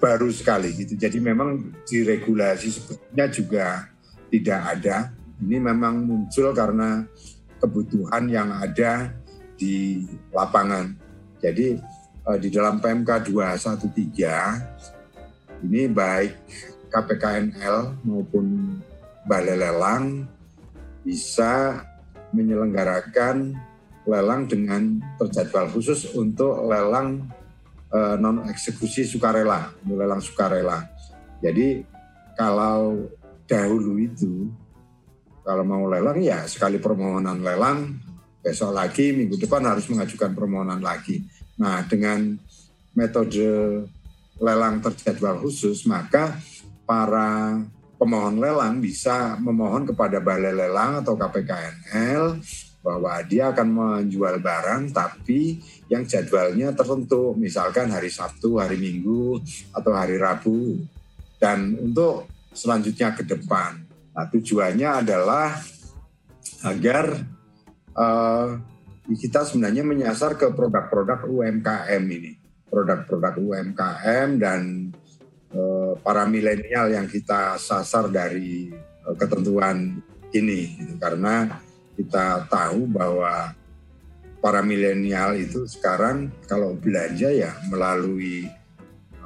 baru 0.00 0.32
sekali 0.32 0.72
gitu. 0.74 0.96
Jadi 0.96 1.20
memang 1.20 1.76
di 1.84 2.02
regulasi 2.02 2.72
sebetulnya 2.72 3.28
juga 3.28 3.84
tidak 4.32 4.80
ada. 4.80 5.12
Ini 5.40 5.56
memang 5.60 6.04
muncul 6.08 6.52
karena 6.56 7.04
kebutuhan 7.60 8.24
yang 8.32 8.48
ada 8.56 9.12
di 9.60 10.08
lapangan. 10.32 10.96
Jadi 11.44 11.76
eh, 12.26 12.38
di 12.40 12.48
dalam 12.48 12.80
PMK 12.80 13.28
213 13.28 15.68
ini 15.68 15.84
baik 15.92 16.32
KPKNL 16.88 18.00
maupun 18.08 18.80
Balai 19.28 19.60
Lelang 19.60 20.24
bisa 21.04 21.84
menyelenggarakan 22.32 23.52
lelang 24.08 24.48
dengan 24.48 24.96
terjadwal 25.20 25.68
khusus 25.70 26.08
untuk 26.16 26.64
lelang 26.66 27.28
eh, 27.90 28.16
non 28.18 28.46
eksekusi 28.46 29.06
sukarela, 29.06 29.70
lelang 29.86 30.22
sukarela. 30.22 30.86
Jadi 31.40 31.82
kalau 32.38 33.10
dahulu 33.44 33.98
itu 33.98 34.46
kalau 35.42 35.64
mau 35.66 35.84
lelang 35.90 36.20
ya 36.22 36.46
sekali 36.46 36.78
permohonan 36.78 37.42
lelang 37.42 37.98
besok 38.40 38.72
lagi 38.72 39.12
minggu 39.12 39.36
depan 39.36 39.66
harus 39.66 39.88
mengajukan 39.90 40.32
permohonan 40.32 40.80
lagi. 40.80 41.26
Nah 41.58 41.84
dengan 41.84 42.38
metode 42.94 43.84
lelang 44.40 44.80
terjadwal 44.80 45.42
khusus 45.42 45.84
maka 45.84 46.38
para 46.88 47.60
pemohon 48.00 48.40
lelang 48.40 48.80
bisa 48.80 49.36
memohon 49.36 49.84
kepada 49.84 50.24
balai 50.24 50.56
lelang 50.56 51.04
atau 51.04 51.18
KPKNL 51.20 52.40
bahwa 52.80 53.12
dia 53.28 53.52
akan 53.52 53.68
menjual 53.68 54.40
barang 54.40 54.96
tapi 54.96 55.60
yang 55.92 56.08
jadwalnya 56.08 56.72
tertentu 56.72 57.36
misalkan 57.36 57.92
hari 57.92 58.08
Sabtu, 58.08 58.56
hari 58.56 58.80
Minggu 58.80 59.36
atau 59.76 59.92
hari 59.92 60.16
Rabu 60.16 60.80
dan 61.36 61.76
untuk 61.76 62.28
selanjutnya 62.52 63.12
ke 63.12 63.24
depan. 63.24 63.84
Nah, 64.16 64.26
tujuannya 64.28 64.88
adalah 65.04 65.56
agar 66.66 67.24
uh, 67.96 68.48
kita 69.08 69.48
sebenarnya 69.48 69.84
menyasar 69.86 70.36
ke 70.36 70.52
produk-produk 70.52 71.24
UMKM 71.24 72.02
ini, 72.04 72.36
produk-produk 72.68 73.34
UMKM 73.40 74.28
dan 74.36 74.92
uh, 75.56 75.96
para 76.00 76.28
milenial 76.28 76.92
yang 76.92 77.06
kita 77.08 77.56
sasar 77.56 78.12
dari 78.12 78.68
uh, 79.08 79.16
ketentuan 79.16 79.98
ini, 80.30 80.78
gitu. 80.78 80.94
karena 81.00 81.48
kita 82.00 82.48
tahu 82.48 82.88
bahwa 82.88 83.52
para 84.40 84.64
milenial 84.64 85.36
itu 85.36 85.68
sekarang 85.68 86.32
kalau 86.48 86.72
belanja 86.72 87.28
ya 87.28 87.52
melalui 87.68 88.48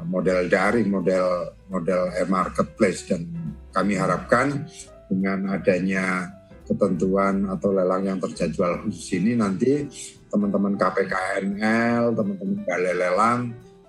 model 0.03 0.51
daring, 0.51 0.91
model 0.91 1.55
model 1.71 2.11
e-marketplace 2.19 3.07
dan 3.07 3.31
kami 3.71 3.95
harapkan 3.95 4.67
dengan 5.07 5.55
adanya 5.55 6.35
ketentuan 6.67 7.47
atau 7.47 7.71
lelang 7.71 8.03
yang 8.11 8.19
terjadwal 8.19 8.83
khusus 8.83 9.23
ini 9.23 9.39
nanti 9.39 9.87
teman-teman 10.33 10.75
KPKNL, 10.75 12.11
teman-teman 12.11 12.59
balai 12.67 12.95
lelang 12.99 13.41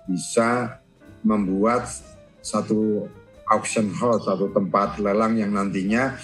bisa 0.06 0.78
membuat 1.26 1.90
satu 2.38 3.10
auction 3.50 3.90
house, 3.90 4.30
satu 4.30 4.54
tempat 4.54 5.02
lelang 5.02 5.34
yang 5.34 5.50
nantinya 5.58 6.14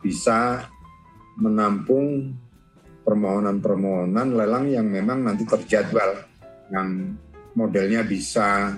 bisa 0.00 0.64
menampung 1.38 2.34
permohonan-permohonan 3.06 4.36
lelang 4.36 4.66
yang 4.68 4.86
memang 4.90 5.24
nanti 5.24 5.48
terjadwal 5.48 6.28
yang 6.68 7.16
modelnya 7.56 8.04
bisa 8.04 8.76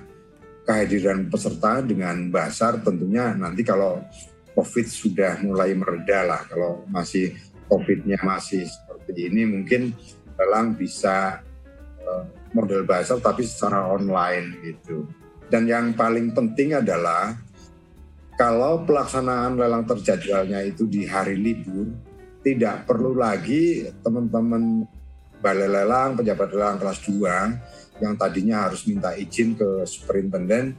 kehadiran 0.62 1.26
peserta 1.26 1.82
dengan 1.82 2.30
basar 2.30 2.78
tentunya 2.78 3.34
nanti 3.34 3.66
kalau 3.66 3.98
COVID 4.54 4.86
sudah 4.86 5.40
mulai 5.42 5.74
mereda 5.74 6.26
lah. 6.26 6.42
Kalau 6.46 6.84
masih 6.90 7.34
COVID-nya 7.66 8.22
masih 8.22 8.66
seperti 8.66 9.30
ini 9.30 9.46
mungkin 9.46 9.94
lelang 10.38 10.74
bisa 10.74 11.42
uh, 12.04 12.24
model 12.54 12.86
basal 12.86 13.18
tapi 13.18 13.46
secara 13.46 13.88
online 13.90 14.62
gitu. 14.62 15.06
Dan 15.50 15.66
yang 15.66 15.94
paling 15.98 16.30
penting 16.30 16.78
adalah 16.78 17.34
kalau 18.38 18.86
pelaksanaan 18.86 19.58
lelang 19.58 19.84
terjadwalnya 19.84 20.64
itu 20.64 20.86
di 20.86 21.04
hari 21.04 21.36
libur, 21.36 21.90
tidak 22.40 22.88
perlu 22.88 23.12
lagi 23.16 23.84
teman-teman 24.00 24.84
balai 25.40 25.68
lelang, 25.68 26.16
pejabat 26.20 26.48
lelang 26.52 26.76
kelas 26.80 27.00
2 27.08 28.00
yang 28.04 28.16
tadinya 28.16 28.68
harus 28.68 28.88
minta 28.88 29.12
izin 29.12 29.56
ke 29.56 29.84
superintenden 29.84 30.76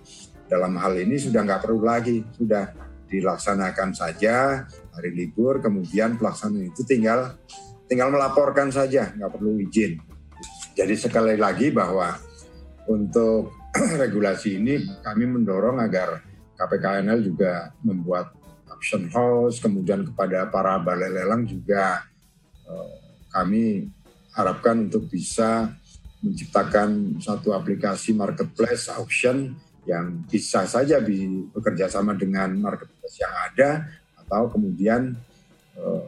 dalam 0.50 0.76
hal 0.78 0.98
ini 0.98 1.16
sudah 1.22 1.46
nggak 1.46 1.62
perlu 1.64 1.82
lagi, 1.86 2.22
sudah 2.34 2.74
dilaksanakan 3.08 3.90
saja 3.94 4.66
hari 4.92 5.12
libur, 5.14 5.62
kemudian 5.62 6.18
pelaksanaan 6.18 6.72
itu 6.72 6.82
tinggal 6.84 7.38
tinggal 7.86 8.10
melaporkan 8.10 8.72
saja, 8.72 9.14
nggak 9.16 9.32
perlu 9.32 9.60
izin. 9.62 10.00
Jadi 10.76 10.96
sekali 10.96 11.36
lagi 11.36 11.70
bahwa 11.70 12.16
untuk 12.88 13.54
regulasi 14.04 14.58
ini 14.60 14.82
kami 15.04 15.28
mendorong 15.28 15.80
agar 15.80 16.24
KPKNL 16.56 17.20
juga 17.24 17.72
membuat 17.84 18.41
auction 18.82 19.06
house, 19.14 19.62
kemudian 19.62 20.02
kepada 20.10 20.50
para 20.50 20.82
balai 20.82 21.14
lelang 21.14 21.46
juga 21.46 22.02
eh, 22.66 22.98
kami 23.30 23.86
harapkan 24.34 24.90
untuk 24.90 25.06
bisa 25.06 25.70
menciptakan 26.26 27.22
satu 27.22 27.54
aplikasi 27.54 28.18
marketplace 28.18 28.90
auction 28.90 29.54
yang 29.86 30.26
bisa 30.26 30.66
saja 30.66 30.98
bekerja 31.02 31.94
sama 31.94 32.18
dengan 32.18 32.54
marketplace 32.58 33.18
yang 33.22 33.34
ada 33.50 33.70
atau 34.22 34.46
kemudian 34.54 35.18
uh, 35.74 36.06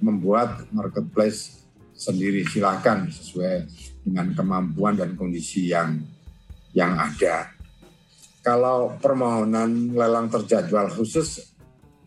membuat 0.00 0.64
marketplace 0.72 1.68
sendiri 1.92 2.42
silakan 2.48 3.12
sesuai 3.12 3.68
dengan 4.02 4.32
kemampuan 4.32 4.96
dan 4.96 5.12
kondisi 5.14 5.68
yang 5.68 6.00
yang 6.72 6.96
ada. 6.96 7.52
Kalau 8.42 8.96
permohonan 8.98 9.94
lelang 9.94 10.26
terjadwal 10.32 10.90
khusus 10.90 11.51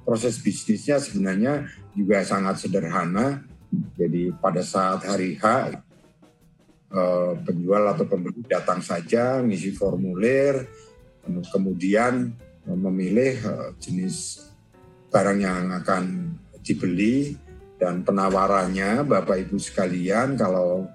proses 0.05 0.37
bisnisnya 0.37 1.01
sebenarnya 1.01 1.65
juga 1.97 2.21
sangat 2.21 2.61
sederhana. 2.61 3.41
Jadi 3.97 4.31
pada 4.37 4.61
saat 4.61 5.03
hari 5.03 5.35
H 5.35 5.45
eh, 6.93 7.33
penjual 7.41 7.83
atau 7.91 8.05
pembeli 8.07 8.45
datang 8.45 8.79
saja 8.79 9.41
ngisi 9.41 9.75
formulir 9.75 10.63
kemudian 11.25 12.31
eh, 12.63 12.77
memilih 12.77 13.35
eh, 13.35 13.69
jenis 13.81 14.47
barang 15.09 15.39
yang 15.41 15.73
akan 15.83 16.37
dibeli 16.63 17.35
dan 17.75 18.05
penawarannya 18.07 19.03
Bapak 19.03 19.43
Ibu 19.49 19.59
sekalian 19.59 20.39
kalau 20.39 20.87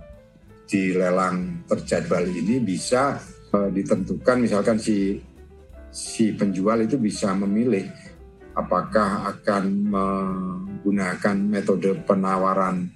di 0.64 0.96
lelang 0.96 1.66
terjadwal 1.66 2.24
ini 2.30 2.62
bisa 2.62 3.18
ditentukan 3.50 4.38
misalkan 4.38 4.78
si 4.78 5.18
si 5.90 6.30
penjual 6.32 6.78
itu 6.86 6.94
bisa 6.96 7.34
memilih 7.34 7.90
apakah 8.60 9.32
akan 9.36 9.64
menggunakan 9.88 11.36
metode 11.40 11.96
penawaran 12.04 12.92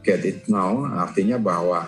get 0.00 0.24
it 0.24 0.48
now? 0.48 0.88
Artinya 0.98 1.36
bahwa 1.38 1.86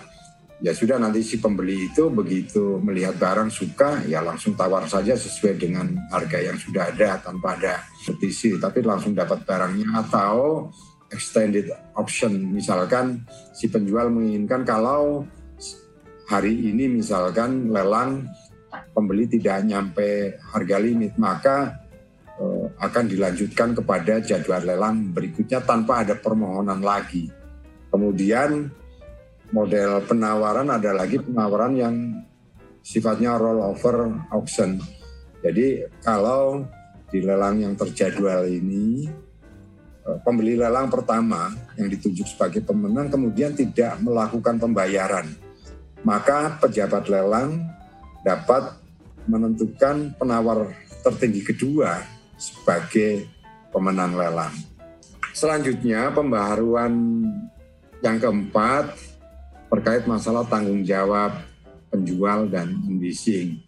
ya 0.63 0.71
sudah 0.71 0.95
nanti 0.95 1.19
si 1.19 1.41
pembeli 1.41 1.91
itu 1.91 2.07
begitu 2.07 2.79
melihat 2.79 3.19
barang 3.19 3.51
suka 3.51 4.07
ya 4.07 4.23
langsung 4.23 4.55
tawar 4.55 4.87
saja 4.87 5.13
sesuai 5.19 5.59
dengan 5.59 5.91
harga 6.09 6.39
yang 6.39 6.55
sudah 6.55 6.93
ada 6.93 7.19
tanpa 7.19 7.59
ada 7.59 7.83
petisi. 8.05 8.55
Tapi 8.55 8.79
langsung 8.85 9.11
dapat 9.11 9.43
barangnya 9.43 10.05
atau 10.05 10.69
extended 11.11 11.69
option. 11.97 12.53
Misalkan 12.53 13.25
si 13.51 13.67
penjual 13.67 14.09
menginginkan 14.09 14.63
kalau 14.63 15.27
hari 16.25 16.73
ini 16.73 16.89
misalkan 16.89 17.69
lelang 17.69 18.25
pembeli 18.91 19.29
tidak 19.29 19.63
nyampe 19.67 20.39
harga 20.51 20.77
limit 20.81 21.13
maka 21.21 21.84
akan 22.75 23.07
dilanjutkan 23.07 23.71
kepada 23.71 24.19
jadwal 24.19 24.59
lelang 24.59 25.15
berikutnya 25.15 25.63
tanpa 25.63 26.03
ada 26.03 26.19
permohonan 26.19 26.83
lagi. 26.83 27.31
Kemudian 27.87 28.67
model 29.55 30.03
penawaran 30.03 30.67
ada 30.67 30.91
lagi 30.91 31.23
penawaran 31.23 31.73
yang 31.79 31.95
sifatnya 32.83 33.39
rollover 33.39 34.11
auction. 34.35 34.83
Jadi 35.39 35.87
kalau 36.03 36.67
di 37.07 37.23
lelang 37.23 37.63
yang 37.63 37.73
terjadwal 37.79 38.43
ini 38.49 39.07
eh, 40.03 40.17
pembeli 40.27 40.59
lelang 40.59 40.91
pertama 40.91 41.55
yang 41.79 41.87
ditunjuk 41.87 42.27
sebagai 42.27 42.59
pemenang 42.67 43.07
kemudian 43.07 43.55
tidak 43.55 43.95
melakukan 44.03 44.59
pembayaran, 44.59 45.31
maka 46.03 46.59
pejabat 46.59 47.07
lelang 47.07 47.63
dapat 48.27 48.75
menentukan 49.25 50.11
penawar 50.19 50.73
tertinggi 51.05 51.45
kedua 51.45 52.14
sebagai 52.45 53.25
pemenang 53.73 54.13
lelang. 54.13 54.53
Selanjutnya 55.35 56.13
pembaharuan 56.15 56.93
yang 57.99 58.17
keempat 58.21 58.95
terkait 59.67 60.07
masalah 60.07 60.47
tanggung 60.47 60.85
jawab 60.85 61.35
penjual 61.91 62.47
dan 62.47 62.71
leasing. 63.01 63.59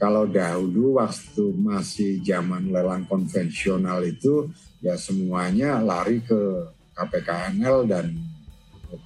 Kalau 0.00 0.24
dahulu 0.24 1.00
waktu 1.00 1.44
masih 1.54 2.24
zaman 2.24 2.72
lelang 2.72 3.04
konvensional 3.04 4.00
itu 4.04 4.48
ya 4.80 4.96
semuanya 4.96 5.80
lari 5.80 6.20
ke 6.24 6.72
KPKNL 6.94 7.88
dan 7.88 8.14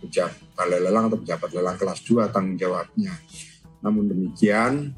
pejabat 0.03 0.67
lelang 0.69 1.09
atau 1.09 1.19
pejabat 1.23 1.51
lelang 1.55 1.77
kelas 1.81 2.01
2 2.05 2.35
tanggung 2.35 2.59
jawabnya. 2.61 3.15
Namun 3.83 4.11
demikian 4.11 4.93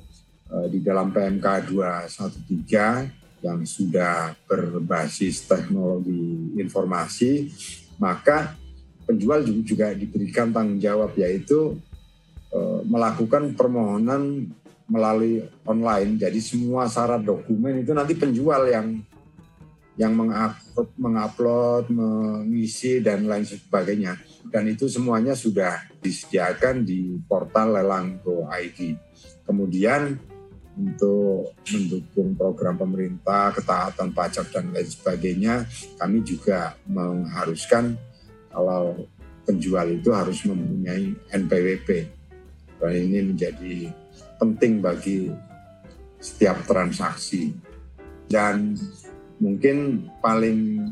eh, 0.50 0.66
di 0.72 0.80
dalam 0.80 1.12
PMK 1.12 1.68
213 1.68 3.19
yang 3.40 3.64
sudah 3.64 4.36
berbasis 4.44 5.48
teknologi 5.48 6.54
informasi, 6.60 7.48
maka 7.96 8.56
penjual 9.08 9.42
juga 9.64 9.90
diberikan 9.96 10.52
tanggung 10.52 10.78
jawab 10.78 11.16
yaitu 11.16 11.80
eh, 12.52 12.80
melakukan 12.84 13.56
permohonan 13.56 14.52
melalui 14.90 15.46
online. 15.64 16.18
Jadi 16.18 16.42
semua 16.42 16.90
syarat 16.90 17.22
dokumen 17.22 17.80
itu 17.80 17.94
nanti 17.94 18.18
penjual 18.18 18.66
yang 18.66 18.98
yang 20.00 20.16
mengupload, 20.96 21.92
mengisi 21.92 23.04
dan 23.04 23.28
lain 23.28 23.44
sebagainya. 23.44 24.16
Dan 24.48 24.72
itu 24.72 24.88
semuanya 24.88 25.36
sudah 25.36 25.76
disediakan 26.00 26.88
di 26.88 27.20
portal 27.28 27.76
lelang 27.76 28.16
Go 28.24 28.48
ID. 28.48 28.96
Kemudian 29.44 30.16
untuk 30.80 31.52
mendukung 31.68 32.32
program 32.32 32.80
pemerintah, 32.80 33.52
ketaatan 33.52 34.16
pajak 34.16 34.48
dan 34.48 34.72
lain 34.72 34.88
sebagainya, 34.88 35.68
kami 36.00 36.24
juga 36.24 36.72
mengharuskan 36.88 38.00
kalau 38.48 38.96
penjual 39.44 39.86
itu 39.92 40.08
harus 40.14 40.40
mempunyai 40.48 41.12
NPWP. 41.36 41.88
Dan 42.80 42.92
ini 42.96 43.18
menjadi 43.34 43.92
penting 44.40 44.80
bagi 44.80 45.28
setiap 46.16 46.64
transaksi. 46.64 47.52
Dan 48.30 48.72
mungkin 49.36 50.08
paling 50.22 50.88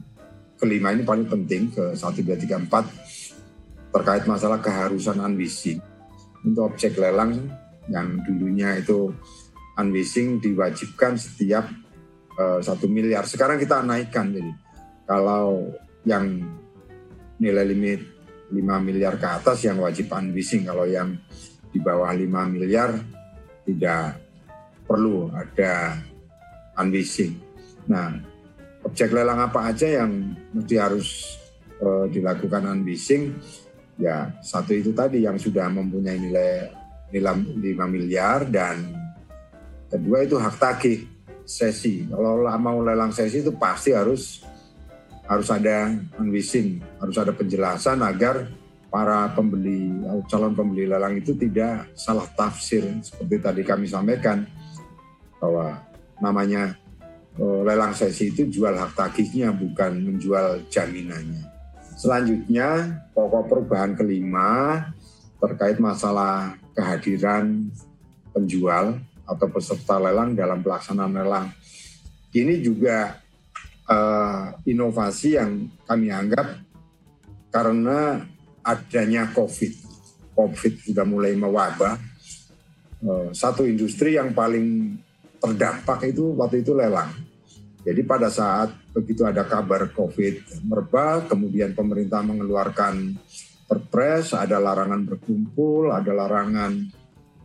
kelima 0.58 0.92
ini 0.92 1.06
paling 1.06 1.30
penting 1.30 1.70
ke 1.70 1.94
1334 1.96 3.94
terkait 3.94 4.26
masalah 4.28 4.60
keharusan 4.60 5.22
unleashing. 5.22 5.80
Untuk 6.44 6.74
objek 6.74 6.98
lelang 6.98 7.48
yang 7.88 8.20
dulunya 8.26 8.76
itu 8.76 9.14
unleashing 9.78 10.42
diwajibkan 10.42 11.14
setiap 11.16 11.70
uh, 12.34 12.58
satu 12.58 12.90
miliar. 12.90 13.24
Sekarang 13.24 13.56
kita 13.56 13.80
naikkan 13.86 14.34
jadi 14.34 14.52
kalau 15.06 15.72
yang 16.04 16.44
nilai 17.38 17.64
limit 17.70 18.00
5 18.50 18.58
miliar 18.82 19.20
ke 19.20 19.28
atas 19.28 19.62
yang 19.64 19.78
wajib 19.78 20.10
unleashing. 20.10 20.66
Kalau 20.66 20.84
yang 20.84 21.16
di 21.70 21.78
bawah 21.78 22.10
5 22.10 22.26
miliar 22.50 22.90
tidak 23.62 24.18
perlu 24.88 25.30
ada 25.30 26.00
unleashing. 26.80 27.36
Nah, 27.88 28.18
objek 28.82 29.12
lelang 29.12 29.38
apa 29.38 29.68
aja 29.68 30.02
yang 30.02 30.34
mesti 30.52 30.74
harus 30.80 31.38
uh, 31.80 32.08
dilakukan 32.08 32.64
unleashing 32.66 33.36
ya 33.98 34.30
satu 34.40 34.78
itu 34.78 34.94
tadi 34.94 35.26
yang 35.26 35.34
sudah 35.36 35.66
mempunyai 35.66 36.16
nilai 36.22 36.70
nilai 37.10 37.34
5 37.34 37.94
miliar 37.94 38.46
dan 38.46 38.97
kedua 39.88 40.24
itu 40.24 40.37
hak 40.37 40.57
tagih 40.61 41.05
sesi. 41.48 42.05
Kalau 42.09 42.44
mau 42.61 42.79
lelang 42.85 43.12
sesi 43.12 43.40
itu 43.40 43.53
pasti 43.57 43.96
harus 43.96 44.44
harus 45.29 45.48
ada 45.53 45.92
unleashing 46.16 46.81
harus 46.96 47.16
ada 47.20 47.37
penjelasan 47.37 48.01
agar 48.01 48.48
para 48.88 49.29
pembeli 49.37 49.92
calon 50.24 50.57
pembeli 50.57 50.88
lelang 50.88 51.20
itu 51.20 51.37
tidak 51.37 51.88
salah 51.96 52.24
tafsir. 52.33 52.85
Seperti 53.05 53.37
tadi 53.40 53.62
kami 53.64 53.85
sampaikan 53.88 54.44
bahwa 55.40 55.77
namanya 56.18 56.72
Eh, 57.38 57.61
lelang 57.62 57.94
sesi 57.94 58.35
itu 58.35 58.51
jual 58.51 58.74
hak 58.74 58.98
tagihnya 58.98 59.55
bukan 59.55 59.94
menjual 59.94 60.59
jaminannya. 60.74 61.46
Selanjutnya 61.94 62.98
pokok 63.14 63.46
perubahan 63.46 63.94
kelima 63.94 64.83
terkait 65.38 65.79
masalah 65.79 66.59
kehadiran 66.74 67.70
penjual 68.35 68.98
atau 69.28 69.46
peserta 69.52 70.00
lelang 70.00 70.32
dalam 70.32 70.64
pelaksanaan 70.64 71.12
lelang. 71.12 71.52
Ini 72.32 72.64
juga 72.64 73.20
uh, 73.84 74.56
inovasi 74.64 75.36
yang 75.36 75.68
kami 75.84 76.08
anggap 76.08 76.64
karena 77.52 78.24
adanya 78.64 79.28
COVID. 79.36 79.72
COVID 80.32 80.72
sudah 80.88 81.04
mulai 81.04 81.36
mewabah. 81.36 82.00
Uh, 83.04 83.28
satu 83.36 83.68
industri 83.68 84.16
yang 84.16 84.32
paling 84.32 84.96
terdampak 85.38 86.10
itu 86.10 86.34
waktu 86.34 86.66
itu 86.66 86.74
lelang 86.74 87.28
jadi 87.88 88.04
pada 88.04 88.28
saat 88.28 88.74
begitu 88.92 89.24
ada 89.24 89.48
kabar 89.48 89.88
COVID 89.94 90.66
merebak, 90.68 91.32
kemudian 91.32 91.72
pemerintah 91.72 92.20
mengeluarkan 92.20 93.16
perpres, 93.64 94.36
ada 94.36 94.60
larangan 94.60 95.08
berkumpul, 95.08 95.88
ada 95.88 96.12
larangan 96.12 96.84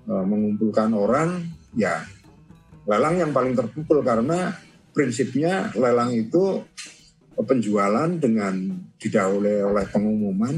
e, 0.04 0.14
mengumpulkan 0.14 0.92
orang, 0.92 1.48
ya 1.74 2.06
lelang 2.86 3.16
yang 3.20 3.32
paling 3.32 3.56
terkumpul 3.56 4.04
karena 4.04 4.54
prinsipnya 4.94 5.74
lelang 5.74 6.14
itu 6.14 6.62
penjualan 7.34 8.10
dengan 8.22 8.78
didahului 9.02 9.66
oleh 9.66 9.86
pengumuman 9.90 10.56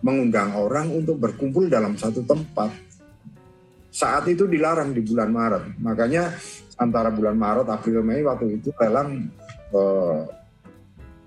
mengundang 0.00 0.56
orang 0.56 0.88
untuk 0.96 1.20
berkumpul 1.20 1.68
dalam 1.68 1.92
satu 1.92 2.24
tempat. 2.24 2.72
Saat 3.92 4.32
itu 4.32 4.48
dilarang 4.48 4.96
di 4.96 5.04
bulan 5.04 5.28
Maret. 5.28 5.64
Makanya 5.82 6.32
antara 6.80 7.12
bulan 7.12 7.36
Maret, 7.36 7.68
April, 7.68 8.00
Mei 8.00 8.24
waktu 8.24 8.56
itu 8.56 8.72
lelang 8.80 9.28
uh, 9.76 10.24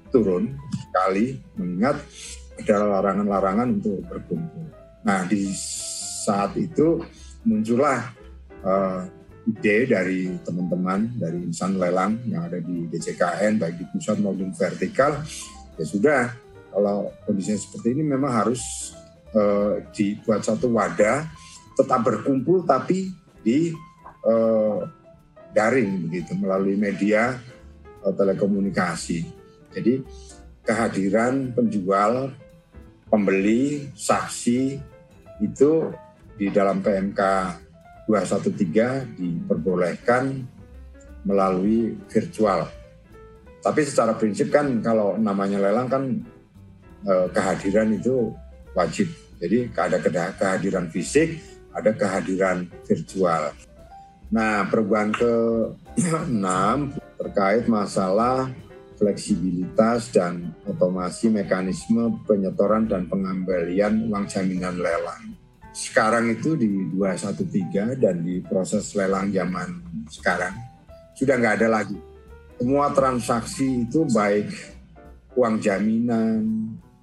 turun 0.09 0.57
sekali 0.89 1.37
mengingat 1.57 2.01
ada 2.65 2.85
larangan-larangan 2.97 3.67
untuk 3.77 4.01
berkumpul. 4.09 4.65
Nah 5.05 5.21
di 5.29 5.53
saat 6.23 6.57
itu 6.57 7.03
muncullah 7.45 8.22
uh, 8.63 9.05
ide 9.43 9.91
dari 9.91 10.31
teman-teman 10.39 11.19
dari 11.19 11.43
insan 11.43 11.75
lelang 11.75 12.19
yang 12.27 12.47
ada 12.47 12.63
di 12.63 12.87
DCKN 12.87 13.59
baik 13.59 13.75
di 13.75 13.85
pusat 13.91 14.17
maupun 14.23 14.55
vertikal 14.55 15.19
ya 15.75 15.85
sudah 15.85 16.21
kalau 16.71 17.11
kondisinya 17.27 17.59
seperti 17.59 17.93
ini 17.93 18.03
memang 18.07 18.31
harus 18.31 18.95
uh, 19.35 19.83
dibuat 19.93 20.41
satu 20.41 20.71
wadah 20.73 21.27
tetap 21.77 22.01
berkumpul 22.01 22.63
tapi 22.65 23.13
di 23.43 23.73
uh, 24.25 24.81
daring 25.53 26.09
begitu 26.09 26.33
melalui 26.33 26.73
media 26.73 27.37
uh, 28.01 28.13
telekomunikasi. 28.13 29.27
Jadi 29.73 30.01
kehadiran 30.65 31.53
penjual, 31.53 32.33
pembeli, 33.09 33.89
saksi 33.93 34.77
itu 35.41 35.71
di 36.37 36.49
dalam 36.49 36.81
PMK 36.81 37.21
213 38.07 39.15
diperbolehkan 39.15 40.43
melalui 41.23 41.95
virtual. 42.11 42.67
Tapi 43.63 43.81
secara 43.87 44.13
prinsip 44.19 44.51
kan 44.51 44.83
kalau 44.83 45.15
namanya 45.15 45.63
lelang 45.63 45.87
kan 45.87 46.03
eh, 47.07 47.27
kehadiran 47.31 47.95
itu 47.95 48.35
wajib. 48.75 49.07
Jadi 49.39 49.71
ada 49.75 49.99
kehadiran 50.35 50.87
fisik, 50.91 51.39
ada 51.71 51.91
kehadiran 51.95 52.67
virtual. 52.87 53.51
Nah, 54.33 54.65
perubahan 54.65 55.13
ke-6 55.13 56.47
terkait 57.21 57.69
masalah 57.69 58.49
fleksibilitas 58.97 60.09
dan 60.15 60.55
otomasi 60.65 61.29
mekanisme 61.29 62.23
penyetoran 62.23 62.87
dan 62.87 63.05
pengembalian 63.05 64.07
uang 64.09 64.25
jaminan 64.25 64.79
lelang. 64.79 65.32
Sekarang 65.73 66.29
itu 66.29 66.53
di 66.53 66.69
213 66.93 67.97
dan 67.97 68.21
di 68.21 68.45
proses 68.45 68.93
lelang 68.93 69.33
zaman 69.33 69.81
sekarang 70.05 70.53
sudah 71.17 71.33
nggak 71.37 71.55
ada 71.61 71.81
lagi. 71.81 71.97
Semua 72.61 72.93
transaksi 72.93 73.89
itu 73.89 74.05
baik 74.05 74.53
uang 75.33 75.57
jaminan, 75.57 76.45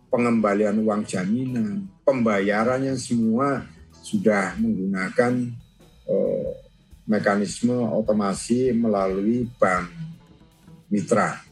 pengembalian 0.06 0.78
uang 0.86 1.02
jaminan, 1.02 1.90
pembayarannya 2.06 2.94
semua 2.94 3.66
sudah 4.00 4.54
menggunakan 4.56 5.50
eh, 6.06 6.50
mekanisme 7.10 7.74
otomasi 7.74 8.70
melalui 8.70 9.50
bank 9.58 9.90
mitra. 10.90 11.42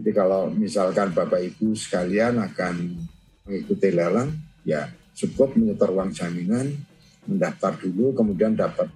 Jadi 0.00 0.10
kalau 0.16 0.48
misalkan 0.48 1.12
Bapak 1.12 1.40
Ibu 1.52 1.76
sekalian 1.76 2.40
akan 2.40 2.96
mengikuti 3.44 3.88
lelang, 3.92 4.32
ya 4.64 4.88
cukup 5.12 5.54
menyetor 5.54 5.92
uang 5.92 6.10
jaminan, 6.12 6.72
mendaftar 7.28 7.78
dulu, 7.78 8.16
kemudian 8.16 8.56
dapat 8.56 8.88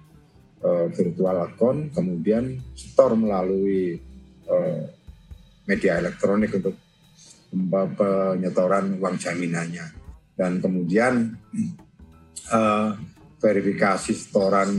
uh, 0.63 0.89
virtual 0.91 1.37
account, 1.47 1.93
kemudian 1.93 2.59
setor 2.73 3.15
melalui 3.15 4.01
uh, 4.49 4.83
media 5.67 5.99
elektronik 6.01 6.51
untuk 6.57 6.75
penyetoran 7.95 8.99
uang 8.99 9.15
jaminannya. 9.15 9.85
Dan 10.35 10.59
kemudian 10.59 11.37
uh, 12.51 12.91
verifikasi 13.43 14.11
setoran 14.17 14.69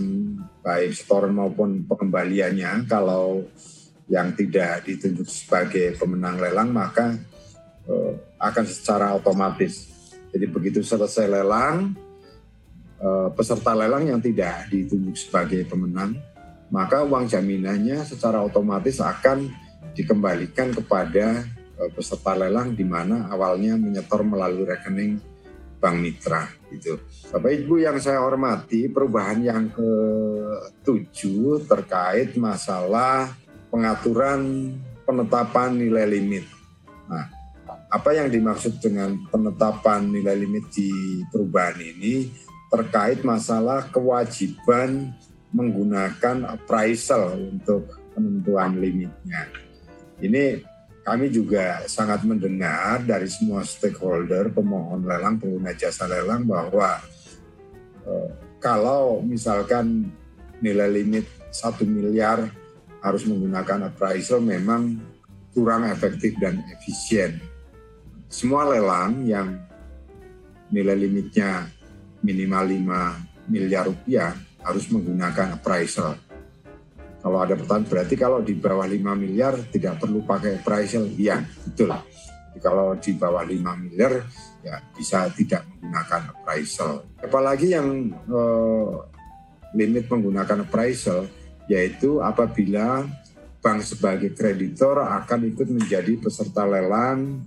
baik 0.66 0.90
setoran 0.90 1.30
maupun 1.30 1.86
pengembaliannya 1.86 2.90
kalau 2.90 3.46
yang 4.10 4.34
tidak 4.34 4.82
ditunjuk 4.82 5.30
sebagai 5.30 5.94
pemenang 5.94 6.42
lelang 6.42 6.74
maka 6.74 7.14
akan 8.38 8.64
secara 8.68 9.16
otomatis. 9.16 9.87
Jadi 10.38 10.46
begitu 10.46 10.78
selesai 10.86 11.26
lelang 11.26 11.98
uh, 13.02 13.28
peserta 13.34 13.74
lelang 13.74 14.06
yang 14.06 14.22
tidak 14.22 14.70
ditunjuk 14.70 15.18
sebagai 15.18 15.66
pemenang 15.66 16.14
maka 16.70 17.02
uang 17.02 17.26
jaminannya 17.26 18.04
secara 18.04 18.44
otomatis 18.44 19.02
akan 19.02 19.50
dikembalikan 19.98 20.70
kepada 20.70 21.42
uh, 21.80 21.90
peserta 21.90 22.38
lelang 22.38 22.76
di 22.78 22.86
mana 22.86 23.26
awalnya 23.34 23.74
menyetor 23.74 24.22
melalui 24.22 24.68
rekening 24.68 25.18
Bank 25.78 25.96
Mitra 25.98 26.42
gitu. 26.74 26.98
Bapak 27.30 27.54
Ibu 27.54 27.78
yang 27.78 27.96
saya 28.02 28.18
hormati, 28.18 28.90
perubahan 28.90 29.38
yang 29.42 29.70
ke-7 29.70 31.18
terkait 31.70 32.34
masalah 32.34 33.30
pengaturan 33.70 34.74
penetapan 35.06 35.78
nilai 35.78 36.04
limit. 36.18 36.57
Apa 37.88 38.12
yang 38.12 38.28
dimaksud 38.28 38.84
dengan 38.84 39.16
penetapan 39.32 40.12
nilai 40.12 40.36
limit 40.36 40.68
di 40.68 40.92
perubahan 41.32 41.80
ini 41.80 42.28
terkait 42.68 43.24
masalah 43.24 43.88
kewajiban 43.88 45.16
menggunakan 45.56 46.44
appraisal 46.44 47.32
untuk 47.32 47.88
penentuan 48.12 48.76
limitnya. 48.76 49.48
Ini 50.20 50.60
kami 51.00 51.32
juga 51.32 51.88
sangat 51.88 52.28
mendengar 52.28 53.00
dari 53.00 53.24
semua 53.32 53.64
stakeholder, 53.64 54.52
pemohon 54.52 55.08
lelang, 55.08 55.40
pengguna 55.40 55.72
jasa 55.72 56.04
lelang 56.04 56.44
bahwa 56.44 57.00
eh, 58.04 58.28
kalau 58.60 59.24
misalkan 59.24 60.12
nilai 60.60 60.92
limit 60.92 61.24
satu 61.48 61.88
miliar 61.88 62.52
harus 63.00 63.24
menggunakan 63.24 63.88
appraisal 63.88 64.44
memang 64.44 65.00
kurang 65.56 65.88
efektif 65.88 66.36
dan 66.36 66.60
efisien. 66.76 67.40
Semua 68.28 68.68
lelang 68.68 69.24
yang 69.24 69.56
nilai 70.68 70.96
limitnya 70.96 71.64
minimal 72.20 72.64
5 72.68 73.50
miliar 73.52 73.88
rupiah 73.88 74.36
harus 74.60 74.84
menggunakan 74.92 75.56
appraisal 75.56 76.20
kalau 77.18 77.42
ada 77.42 77.58
pertanyaan 77.58 77.90
berarti 77.90 78.14
kalau 78.14 78.38
di 78.38 78.54
bawah 78.54 78.86
5 78.86 78.94
miliar 79.18 79.54
tidak 79.74 79.98
perlu 79.98 80.22
pakai 80.22 80.62
appraisal. 80.62 81.02
Iya, 81.18 81.42
betul. 81.66 81.90
Jadi 81.90 82.58
kalau 82.62 82.94
di 82.94 83.12
bawah 83.18 83.42
5 83.42 83.82
miliar 83.82 84.22
ya 84.62 84.78
bisa 84.94 85.26
tidak 85.34 85.66
menggunakan 85.66 86.30
appraisal. 86.30 87.02
Apalagi 87.18 87.74
yang 87.74 88.14
eh, 88.14 88.94
limit 89.74 90.06
menggunakan 90.06 90.62
appraisal 90.62 91.26
yaitu 91.66 92.22
apabila 92.22 93.04
bank 93.58 93.82
sebagai 93.82 94.32
kreditor 94.32 95.02
akan 95.02 95.52
ikut 95.52 95.68
menjadi 95.74 96.16
peserta 96.22 96.64
lelang 96.64 97.44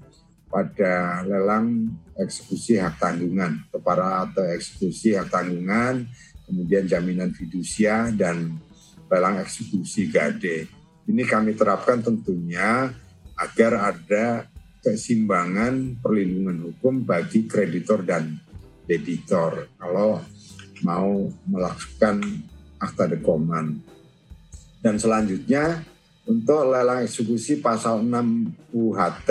pada 0.51 1.23
lelang 1.23 1.87
eksekusi 2.19 2.77
hak 2.77 2.99
tanggungan, 2.99 3.63
para 3.79 4.27
atau 4.27 4.43
eksekusi 4.51 5.15
hak 5.15 5.31
tanggungan, 5.31 6.05
kemudian 6.45 6.83
jaminan 6.83 7.31
fidusia 7.31 8.11
dan 8.11 8.59
lelang 9.07 9.39
eksekusi 9.39 10.11
gade. 10.11 10.67
Ini 11.07 11.23
kami 11.23 11.55
terapkan 11.55 12.03
tentunya 12.03 12.91
agar 13.39 13.95
ada 13.95 14.51
keseimbangan 14.83 16.03
perlindungan 16.03 16.67
hukum 16.67 17.07
bagi 17.07 17.47
kreditor 17.47 18.03
dan 18.03 18.37
debitor 18.85 19.71
kalau 19.79 20.19
mau 20.83 21.29
melakukan 21.47 22.21
akta 22.81 23.07
dekoman. 23.07 23.79
Dan 24.81 24.97
selanjutnya 24.97 25.85
untuk 26.25 26.65
lelang 26.65 27.05
eksekusi 27.05 27.61
pasal 27.61 28.01
6 28.01 28.73
UHT 28.73 29.29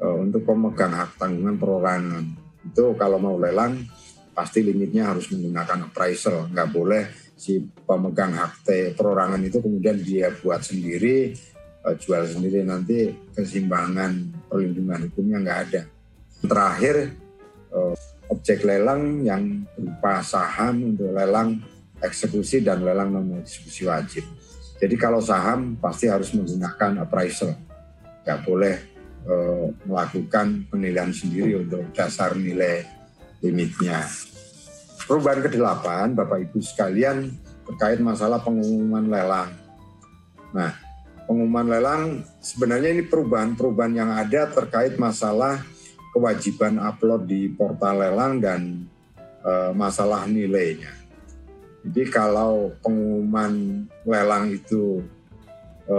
untuk 0.00 0.42
pemegang 0.48 0.96
hak 0.96 1.20
tanggungan 1.20 1.56
perorangan. 1.60 2.24
Itu 2.64 2.96
kalau 2.96 3.20
mau 3.20 3.36
lelang 3.36 3.84
pasti 4.32 4.64
limitnya 4.64 5.12
harus 5.12 5.28
menggunakan 5.28 5.92
appraisal, 5.92 6.48
nggak 6.48 6.68
boleh 6.72 7.04
si 7.36 7.60
pemegang 7.88 8.36
hak 8.36 8.64
perorangan 8.96 9.40
itu 9.40 9.60
kemudian 9.64 9.96
dia 10.00 10.28
buat 10.44 10.60
sendiri 10.60 11.32
uh, 11.84 11.96
jual 11.96 12.28
sendiri 12.28 12.60
nanti 12.64 13.08
keseimbangan 13.32 14.44
perlindungan 14.48 15.08
hukumnya 15.08 15.38
nggak 15.40 15.60
ada. 15.68 15.82
Terakhir 16.40 16.96
uh, 17.72 17.96
objek 18.30 18.62
lelang 18.64 19.24
yang 19.24 19.64
berupa 19.76 20.20
saham 20.24 20.94
untuk 20.94 21.10
lelang 21.12 21.60
eksekusi 22.00 22.64
dan 22.64 22.80
lelang 22.84 23.12
non 23.12 23.40
eksekusi 23.40 23.88
wajib. 23.88 24.24
Jadi 24.80 24.96
kalau 24.96 25.20
saham 25.20 25.76
pasti 25.76 26.08
harus 26.08 26.32
menggunakan 26.32 27.04
appraisal, 27.04 27.52
nggak 28.24 28.40
boleh 28.48 28.74
uh, 29.26 29.72
melakukan 29.84 30.64
penilaian 30.70 31.12
sendiri 31.12 31.60
untuk 31.66 31.84
dasar 31.92 32.36
nilai 32.36 32.86
limitnya. 33.40 34.04
Perubahan 35.08 35.42
ke-8, 35.42 36.14
Bapak 36.14 36.38
Ibu 36.48 36.62
sekalian, 36.62 37.34
terkait 37.66 37.98
masalah 37.98 38.38
pengumuman 38.38 39.10
lelang. 39.10 39.50
Nah, 40.54 40.74
pengumuman 41.30 41.66
lelang 41.66 42.02
sebenarnya 42.42 42.90
ini 42.94 43.02
perubahan-perubahan 43.06 43.94
yang 43.94 44.10
ada 44.14 44.50
terkait 44.50 44.98
masalah 44.98 45.62
kewajiban 46.10 46.82
upload 46.82 47.30
di 47.30 47.46
portal 47.54 48.02
lelang 48.02 48.42
dan 48.42 48.82
e, 49.46 49.52
masalah 49.70 50.26
nilainya. 50.26 50.90
Jadi 51.86 52.02
kalau 52.10 52.74
pengumuman 52.82 53.86
lelang 54.02 54.50
itu 54.50 55.06
e, 55.86 55.96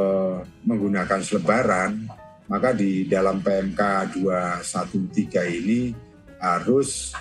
menggunakan 0.68 1.24
selebaran, 1.24 2.12
maka 2.52 2.76
di 2.76 3.08
dalam 3.08 3.40
PMK 3.40 4.12
213 4.20 5.64
ini 5.64 5.96
harus 6.44 7.16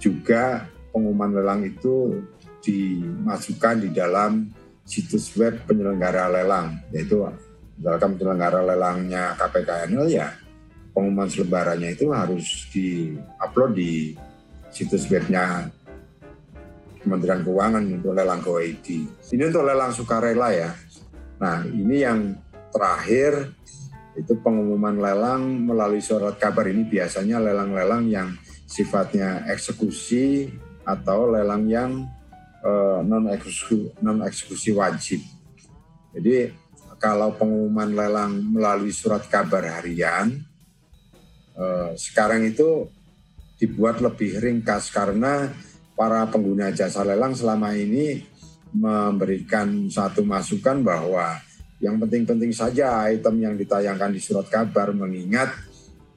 juga 0.00 0.64
pengumuman 0.96 1.36
lelang 1.36 1.60
itu 1.68 2.24
dimasukkan 2.64 3.84
di 3.84 3.92
dalam 3.92 4.48
situs 4.80 5.28
web 5.36 5.60
penyelenggara 5.68 6.32
lelang, 6.32 6.80
yaitu 6.88 7.20
misalkan 7.76 8.16
penyelenggara 8.16 8.64
lelangnya 8.64 9.36
KPKNL 9.36 10.08
ya 10.08 10.32
pengumuman 10.96 11.28
selebarannya 11.28 11.92
itu 11.92 12.08
harus 12.08 12.64
di-upload 12.72 13.76
di 13.76 14.16
situs 14.72 15.04
webnya 15.12 15.68
Kementerian 17.04 17.44
Keuangan 17.44 17.84
untuk 17.84 18.16
lelang 18.16 18.40
KWID. 18.40 18.86
Ini 19.30 19.42
untuk 19.52 19.68
lelang 19.68 19.92
sukarela 19.92 20.48
ya. 20.50 20.72
Nah 21.38 21.62
ini 21.68 22.00
yang 22.00 22.34
terakhir 22.72 23.52
itu 24.16 24.32
pengumuman 24.40 24.96
lelang 24.96 25.44
melalui 25.68 26.00
surat 26.00 26.40
kabar 26.40 26.66
ini 26.72 26.88
biasanya 26.88 27.36
lelang-lelang 27.36 28.08
yang 28.08 28.28
sifatnya 28.64 29.44
eksekusi 29.52 30.48
atau 30.82 31.28
lelang 31.28 31.68
yang 31.68 32.08
uh, 32.64 33.04
non 33.04 33.28
eksekusi 33.28 34.00
non 34.00 34.24
eksekusi 34.24 34.70
wajib. 34.72 35.20
Jadi 36.16 36.48
kalau 36.96 37.36
pengumuman 37.36 37.92
lelang 37.92 38.32
melalui 38.40 38.90
surat 38.90 39.28
kabar 39.28 39.80
harian 39.80 40.32
uh, 41.60 41.92
sekarang 41.92 42.48
itu 42.48 42.88
dibuat 43.60 44.00
lebih 44.00 44.40
ringkas 44.40 44.88
karena 44.92 45.52
para 45.96 46.24
pengguna 46.28 46.72
jasa 46.72 47.04
lelang 47.04 47.32
selama 47.32 47.72
ini 47.72 48.20
memberikan 48.76 49.88
satu 49.88 50.20
masukan 50.20 50.84
bahwa 50.84 51.40
yang 51.80 52.00
penting-penting 52.00 52.52
saja 52.56 53.04
item 53.12 53.44
yang 53.44 53.54
ditayangkan 53.54 54.12
di 54.12 54.20
surat 54.20 54.48
kabar 54.48 54.96
mengingat 54.96 55.52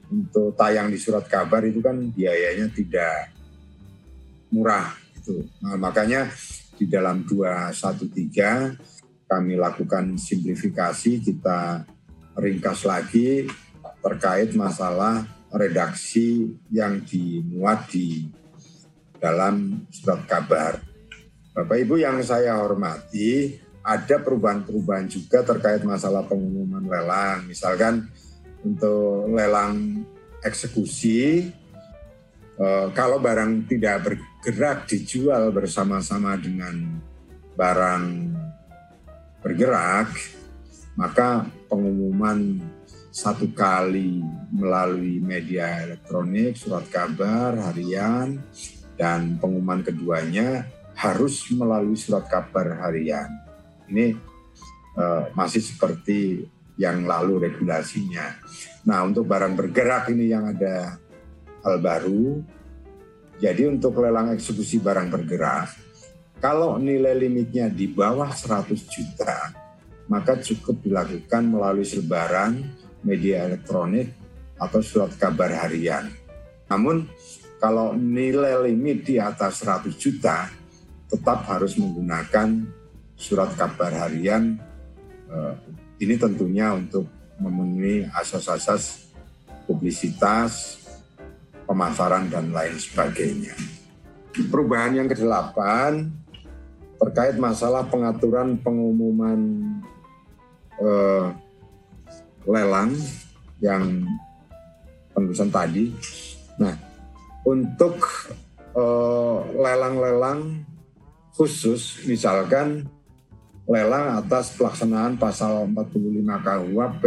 untuk 0.09 0.55
tayang 0.55 0.89
di 0.89 0.97
surat 0.97 1.27
kabar 1.27 1.61
itu 1.67 1.83
kan 1.83 1.99
biayanya 1.99 2.71
tidak 2.71 3.35
murah 4.49 4.95
itu. 5.13 5.45
Nah, 5.61 5.77
makanya 5.77 6.31
di 6.79 6.89
dalam 6.89 7.27
213 7.27 9.29
kami 9.29 9.53
lakukan 9.59 10.17
simplifikasi 10.17 11.21
kita 11.21 11.85
ringkas 12.39 12.87
lagi 12.87 13.45
terkait 13.99 14.55
masalah 14.55 15.27
redaksi 15.51 16.55
yang 16.71 17.03
dimuat 17.03 17.91
di 17.91 18.31
dalam 19.19 19.85
surat 19.91 20.23
kabar. 20.25 20.79
Bapak 21.51 21.77
Ibu 21.83 21.99
yang 21.99 22.23
saya 22.23 22.55
hormati, 22.55 23.59
ada 23.89 24.21
perubahan-perubahan 24.21 25.09
juga 25.09 25.41
terkait 25.41 25.81
masalah 25.81 26.21
pengumuman 26.29 26.85
lelang. 26.85 27.49
Misalkan 27.49 28.05
untuk 28.61 29.33
lelang 29.33 30.05
eksekusi, 30.45 31.49
eh, 32.61 32.87
kalau 32.93 33.17
barang 33.17 33.65
tidak 33.65 34.05
bergerak 34.05 34.85
dijual 34.85 35.49
bersama-sama 35.49 36.37
dengan 36.37 37.01
barang 37.57 38.05
bergerak, 39.41 40.13
maka 40.93 41.49
pengumuman 41.65 42.61
satu 43.09 43.49
kali 43.57 44.21
melalui 44.53 45.17
media 45.17 45.81
elektronik, 45.81 46.55
surat 46.55 46.85
kabar, 46.93 47.57
harian, 47.71 48.37
dan 48.99 49.39
pengumuman 49.41 49.81
keduanya 49.81 50.67
harus 50.93 51.47
melalui 51.55 51.95
surat 51.95 52.27
kabar 52.27 52.85
harian. 52.85 53.48
Ini 53.89 54.13
uh, 54.97 55.33
masih 55.33 55.61
seperti 55.65 56.45
yang 56.79 57.03
lalu 57.03 57.49
regulasinya. 57.51 58.39
Nah, 58.87 59.03
untuk 59.03 59.27
barang 59.27 59.53
bergerak 59.59 60.15
ini 60.15 60.31
yang 60.31 60.47
ada 60.47 60.95
hal 61.65 61.75
baru. 61.83 62.39
Jadi 63.39 63.67
untuk 63.67 63.99
lelang 63.99 64.35
eksekusi 64.35 64.83
barang 64.83 65.07
bergerak, 65.11 65.71
kalau 66.43 66.79
nilai 66.79 67.15
limitnya 67.15 67.67
di 67.67 67.87
bawah 67.87 68.31
100 68.31 68.71
juta, 68.87 69.51
maka 70.07 70.39
cukup 70.39 70.83
dilakukan 70.83 71.47
melalui 71.47 71.87
selebaran, 71.87 72.59
media 73.03 73.47
elektronik, 73.47 74.11
atau 74.59 74.83
surat 74.83 75.15
kabar 75.15 75.51
harian. 75.55 76.11
Namun 76.67 77.07
kalau 77.59 77.95
nilai 77.95 78.71
limit 78.71 79.07
di 79.07 79.15
atas 79.19 79.63
100 79.63 79.95
juta, 79.99 80.51
tetap 81.07 81.43
harus 81.47 81.75
menggunakan 81.75 82.78
surat 83.19 83.51
kabar 83.59 83.91
harian. 83.91 84.55
Eh, 85.27 85.53
ini 85.99 86.15
tentunya 86.15 86.71
untuk 86.71 87.03
memenuhi 87.35 88.07
asas-asas 88.15 89.11
publisitas, 89.67 90.79
pemasaran, 91.67 92.31
dan 92.31 92.55
lain 92.55 92.79
sebagainya. 92.79 93.53
Perubahan 94.31 95.03
yang 95.03 95.11
kedelapan 95.11 96.07
terkait 96.95 97.35
masalah 97.35 97.83
pengaturan 97.83 98.55
pengumuman 98.63 99.39
eh, 100.79 101.27
lelang 102.47 102.95
yang 103.59 104.07
penulisan 105.11 105.51
tadi. 105.51 105.91
Nah, 106.55 106.75
untuk 107.43 107.99
eh, 108.73 109.39
lelang-lelang 109.59 110.39
uh, 110.39 110.67
khusus, 111.35 112.03
misalkan 112.07 112.87
lelang 113.69 114.17
atas 114.17 114.57
pelaksanaan 114.57 115.21
pasal 115.21 115.69
45 115.69 116.25
KUHP 116.25 117.03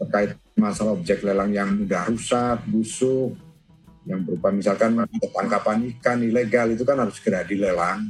terkait 0.00 0.30
masalah 0.56 0.96
objek 0.96 1.20
lelang 1.20 1.52
yang 1.52 1.68
mudah 1.68 2.08
rusak, 2.08 2.64
busuk, 2.64 3.36
yang 4.08 4.24
berupa 4.24 4.48
misalkan 4.48 4.96
tangkapan 5.20 5.84
ikan 5.96 6.24
ilegal 6.24 6.72
itu 6.72 6.80
kan 6.88 6.96
harus 6.96 7.20
segera 7.20 7.44
dilelang. 7.44 8.08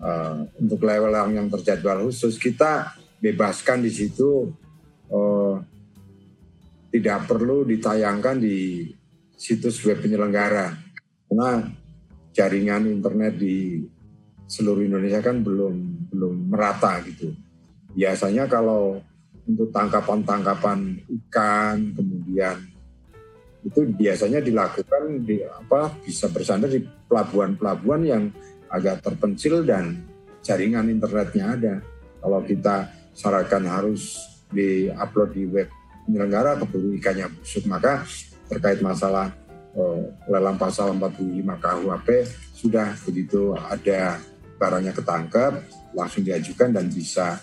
Uh, 0.00 0.48
untuk 0.56 0.80
lelang 0.80 1.36
yang 1.36 1.52
terjadwal 1.52 2.08
khusus 2.08 2.40
kita 2.40 2.96
bebaskan 3.20 3.84
di 3.84 3.92
situ 3.92 4.48
uh, 5.12 5.60
tidak 6.88 7.28
perlu 7.28 7.68
ditayangkan 7.68 8.40
di 8.40 8.88
situs 9.36 9.84
web 9.84 10.00
penyelenggara 10.00 10.72
karena 11.28 11.68
jaringan 12.32 12.88
internet 12.88 13.36
di 13.36 13.84
seluruh 14.48 14.88
Indonesia 14.88 15.20
kan 15.20 15.44
belum 15.44 15.74
belum 16.20 16.52
merata 16.52 17.00
gitu. 17.08 17.32
Biasanya 17.96 18.44
kalau 18.44 19.00
untuk 19.48 19.72
tangkapan-tangkapan 19.72 21.00
ikan 21.08 21.96
kemudian 21.96 22.60
itu 23.64 23.88
biasanya 23.88 24.44
dilakukan 24.44 25.24
di 25.24 25.40
apa 25.40 25.96
bisa 26.04 26.28
bersandar 26.28 26.68
di 26.68 26.84
pelabuhan-pelabuhan 27.08 28.02
yang 28.04 28.24
agak 28.68 29.00
terpencil 29.00 29.64
dan 29.64 30.04
jaringan 30.44 30.92
internetnya 30.92 31.56
ada. 31.56 31.74
Kalau 32.20 32.44
kita 32.44 32.92
syaratkan 33.16 33.64
harus 33.64 34.20
di-upload 34.52 35.30
di 35.32 35.44
web 35.48 35.68
penyelenggara 36.04 36.60
keburu 36.60 36.92
ikannya 37.00 37.32
busuk 37.32 37.64
maka 37.64 38.04
terkait 38.50 38.82
masalah 38.82 39.30
uh, 39.78 40.02
lelang 40.26 40.58
pasal 40.58 40.90
45 40.96 41.46
KUHP 41.46 42.08
sudah 42.56 42.92
begitu 43.06 43.54
ada 43.56 44.18
barangnya 44.60 44.92
ketangkep 44.92 45.52
langsung 45.96 46.20
diajukan 46.20 46.68
dan 46.76 46.92
bisa 46.92 47.40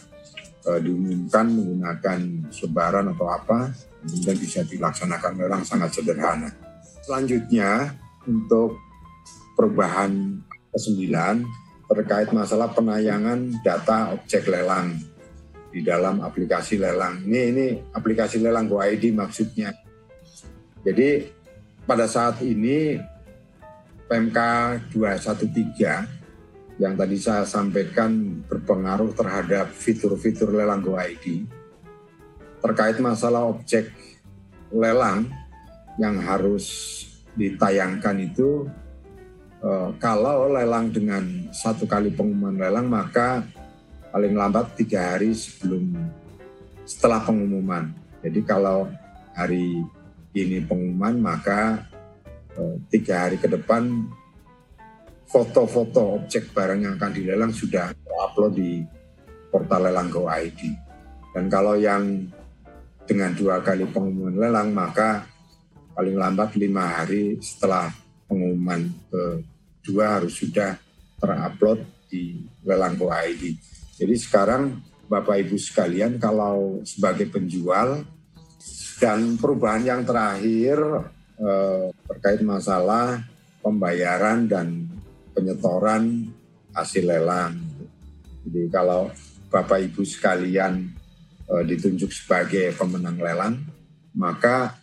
uh, 0.70 0.78
diumumkan 0.78 1.50
menggunakan 1.50 2.20
sebaran 2.54 3.10
atau 3.10 3.26
apa 3.26 3.74
kemudian 4.06 4.38
bisa 4.38 4.62
dilaksanakan 4.62 5.34
lelang 5.42 5.64
sangat 5.66 5.98
sederhana. 5.98 6.54
Selanjutnya 7.02 7.98
untuk 8.30 8.78
perubahan 9.58 10.38
ke-9 10.70 11.10
terkait 11.88 12.30
masalah 12.36 12.70
penayangan 12.70 13.58
data 13.66 14.14
objek 14.14 14.46
lelang 14.46 14.94
di 15.74 15.82
dalam 15.82 16.22
aplikasi 16.22 16.78
lelang. 16.78 17.26
Ini 17.26 17.42
ini 17.50 17.66
aplikasi 17.96 18.44
lelang 18.44 18.70
Go 18.70 18.78
ID 18.78 19.16
maksudnya. 19.16 19.74
Jadi 20.86 21.26
pada 21.88 22.06
saat 22.06 22.44
ini 22.44 23.00
PMK 24.08 24.40
213 24.92 26.17
yang 26.78 26.94
tadi 26.94 27.18
saya 27.18 27.42
sampaikan 27.42 28.42
berpengaruh 28.46 29.10
terhadap 29.18 29.74
fitur-fitur 29.74 30.54
lelang 30.54 30.86
Go 30.86 30.94
ID 30.94 31.50
terkait 32.62 32.98
masalah 33.02 33.50
objek 33.50 33.90
lelang 34.70 35.30
yang 35.98 36.22
harus 36.22 36.66
ditayangkan 37.34 38.18
itu 38.22 38.70
eh, 39.62 39.90
kalau 39.98 40.50
lelang 40.50 40.94
dengan 40.94 41.50
satu 41.50 41.90
kali 41.90 42.14
pengumuman 42.14 42.58
lelang 42.58 42.86
maka 42.90 43.42
paling 44.14 44.34
lambat 44.38 44.74
tiga 44.78 45.14
hari 45.14 45.34
sebelum 45.34 45.94
setelah 46.88 47.22
pengumuman. 47.22 47.92
Jadi 48.24 48.40
kalau 48.46 48.90
hari 49.34 49.82
ini 50.34 50.62
pengumuman 50.66 51.18
maka 51.18 51.86
eh, 52.54 52.76
tiga 52.94 53.26
hari 53.26 53.42
ke 53.42 53.50
depan 53.50 54.10
foto-foto 55.28 56.24
objek 56.24 56.56
barang 56.56 56.80
yang 56.88 56.94
akan 56.96 57.12
dilelang 57.12 57.52
sudah 57.52 57.92
terupload 57.92 58.54
di 58.56 58.82
portal 59.52 59.92
lelang 59.92 60.08
Go 60.08 60.28
ID. 60.28 60.72
Dan 61.36 61.52
kalau 61.52 61.76
yang 61.76 62.28
dengan 63.08 63.32
dua 63.36 63.64
kali 63.64 63.88
pengumuman 63.88 64.36
lelang 64.36 64.72
maka 64.72 65.28
paling 65.96 66.16
lambat 66.16 66.56
lima 66.60 67.00
hari 67.00 67.40
setelah 67.40 67.92
pengumuman 68.28 68.92
kedua 69.84 70.20
harus 70.20 70.36
sudah 70.36 70.76
terupload 71.20 71.84
di 72.08 72.48
lelang 72.64 72.96
Go 72.96 73.12
ID. 73.12 73.56
Jadi 74.00 74.16
sekarang 74.16 74.80
Bapak 75.08 75.40
Ibu 75.40 75.56
sekalian 75.56 76.20
kalau 76.20 76.84
sebagai 76.84 77.32
penjual 77.32 78.04
dan 79.00 79.40
perubahan 79.40 79.84
yang 79.84 80.02
terakhir 80.04 80.76
eh, 81.40 81.88
terkait 82.12 82.44
masalah 82.44 83.24
pembayaran 83.64 84.48
dan 84.48 84.87
penyetoran 85.38 86.34
hasil 86.74 87.06
lelang. 87.06 87.54
Jadi 88.42 88.74
kalau 88.74 89.14
Bapak 89.54 89.86
Ibu 89.86 90.02
sekalian 90.02 90.90
eh, 91.46 91.64
ditunjuk 91.70 92.10
sebagai 92.10 92.74
pemenang 92.74 93.22
lelang, 93.22 93.62
maka 94.18 94.74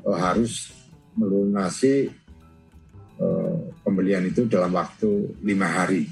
eh, 0.00 0.16
harus 0.16 0.72
melunasi 1.12 2.08
eh, 3.20 3.56
pembelian 3.84 4.24
itu 4.24 4.48
dalam 4.48 4.72
waktu 4.72 5.36
lima 5.44 5.68
hari. 5.68 6.08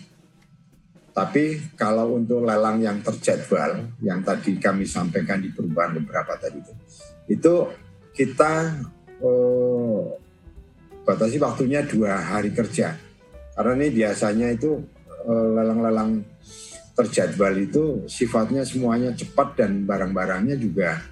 Tapi 1.16 1.74
kalau 1.74 2.14
untuk 2.14 2.46
lelang 2.46 2.78
yang 2.78 3.02
terjadwal, 3.02 3.90
yang 4.04 4.22
tadi 4.22 4.54
kami 4.60 4.86
sampaikan 4.86 5.42
di 5.42 5.50
perubahan 5.50 5.98
beberapa 5.98 6.38
tadi 6.38 6.62
itu, 6.62 6.72
itu 7.26 7.54
kita 8.14 8.78
batasi 11.02 11.42
waktunya 11.42 11.82
dua 11.82 12.22
hari 12.22 12.54
kerja. 12.54 13.07
Karena 13.58 13.74
ini 13.74 13.88
biasanya 13.90 14.54
itu 14.54 14.78
eh, 15.26 15.48
lelang-lelang 15.58 16.22
terjadwal 16.94 17.54
itu 17.58 18.06
sifatnya 18.06 18.62
semuanya 18.62 19.10
cepat 19.10 19.58
dan 19.58 19.82
barang-barangnya 19.82 20.54
juga 20.54 21.02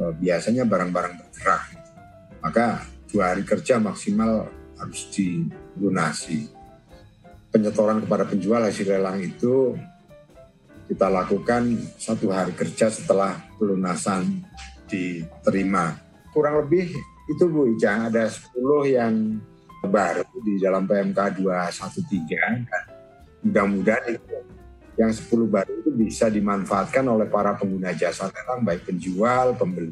eh, 0.00 0.12
biasanya 0.16 0.64
barang-barang 0.64 1.12
bergerak. 1.20 1.62
Maka 2.40 2.88
dua 3.12 3.36
hari 3.36 3.44
kerja 3.44 3.76
maksimal 3.76 4.48
harus 4.80 5.00
dilunasi. 5.12 6.48
Penyetoran 7.52 8.00
kepada 8.00 8.24
penjual 8.24 8.64
hasil 8.64 8.88
lelang 8.88 9.20
itu 9.20 9.76
kita 10.88 11.12
lakukan 11.12 11.76
satu 12.00 12.32
hari 12.32 12.56
kerja 12.56 12.88
setelah 12.88 13.44
pelunasan 13.60 14.40
diterima. 14.88 16.00
Kurang 16.32 16.64
lebih 16.64 16.92
itu 17.28 17.44
Bu 17.48 17.72
Ica 17.76 18.08
ada 18.08 18.28
10 18.28 18.52
yang 18.88 19.40
baru 19.86 20.24
di 20.42 20.58
dalam 20.60 20.88
PMK 20.88 21.40
213 21.40 23.44
mudah-mudahan 23.44 24.18
yang 24.94 25.10
10 25.10 25.26
baru 25.50 25.70
itu 25.82 25.90
bisa 25.90 26.30
dimanfaatkan 26.30 27.02
oleh 27.04 27.26
para 27.26 27.54
pengguna 27.58 27.90
jasa 27.92 28.30
lelang 28.30 28.62
baik 28.62 28.86
penjual, 28.86 29.54
pembeli. 29.58 29.90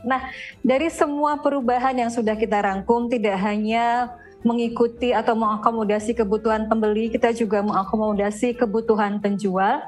Nah, 0.00 0.32
dari 0.64 0.88
semua 0.88 1.36
perubahan 1.36 1.92
yang 1.92 2.08
sudah 2.08 2.32
kita 2.32 2.56
rangkum 2.56 3.12
tidak 3.12 3.36
hanya 3.44 4.16
mengikuti 4.40 5.12
atau 5.12 5.36
mengakomodasi 5.36 6.16
kebutuhan 6.16 6.64
pembeli, 6.64 7.12
kita 7.12 7.36
juga 7.36 7.60
mengakomodasi 7.60 8.56
kebutuhan 8.56 9.20
penjual. 9.20 9.84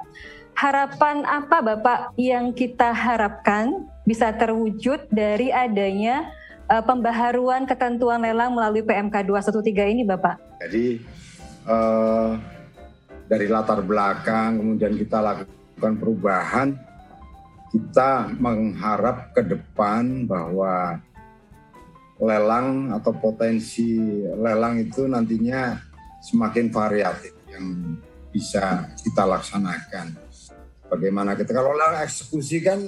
Harapan 0.52 1.24
apa 1.24 1.64
Bapak 1.64 2.12
yang 2.20 2.52
kita 2.52 2.92
harapkan 2.92 3.88
bisa 4.04 4.28
terwujud 4.36 5.08
dari 5.08 5.48
adanya 5.48 6.28
uh, 6.72 6.82
pembaharuan 6.82 7.68
ketentuan 7.68 8.24
lelang 8.24 8.56
melalui 8.56 8.80
PMK 8.80 9.28
213 9.28 9.92
ini 9.92 10.02
Bapak? 10.08 10.40
Jadi 10.64 11.04
uh, 11.68 12.40
dari 13.28 13.46
latar 13.52 13.84
belakang 13.84 14.56
kemudian 14.56 14.96
kita 14.96 15.20
lakukan 15.20 15.94
perubahan 16.00 16.68
kita 17.72 18.28
mengharap 18.36 19.32
ke 19.32 19.40
depan 19.44 20.28
bahwa 20.28 21.00
lelang 22.20 22.92
atau 22.92 23.12
potensi 23.16 23.96
lelang 24.36 24.76
itu 24.76 25.08
nantinya 25.08 25.80
semakin 26.20 26.68
variatif 26.68 27.32
yang 27.48 27.96
bisa 28.28 28.92
kita 29.00 29.24
laksanakan. 29.24 30.12
Bagaimana 30.92 31.32
kita 31.32 31.56
kalau 31.56 31.72
lelang 31.72 32.04
eksekusi 32.04 32.60
kan 32.60 32.78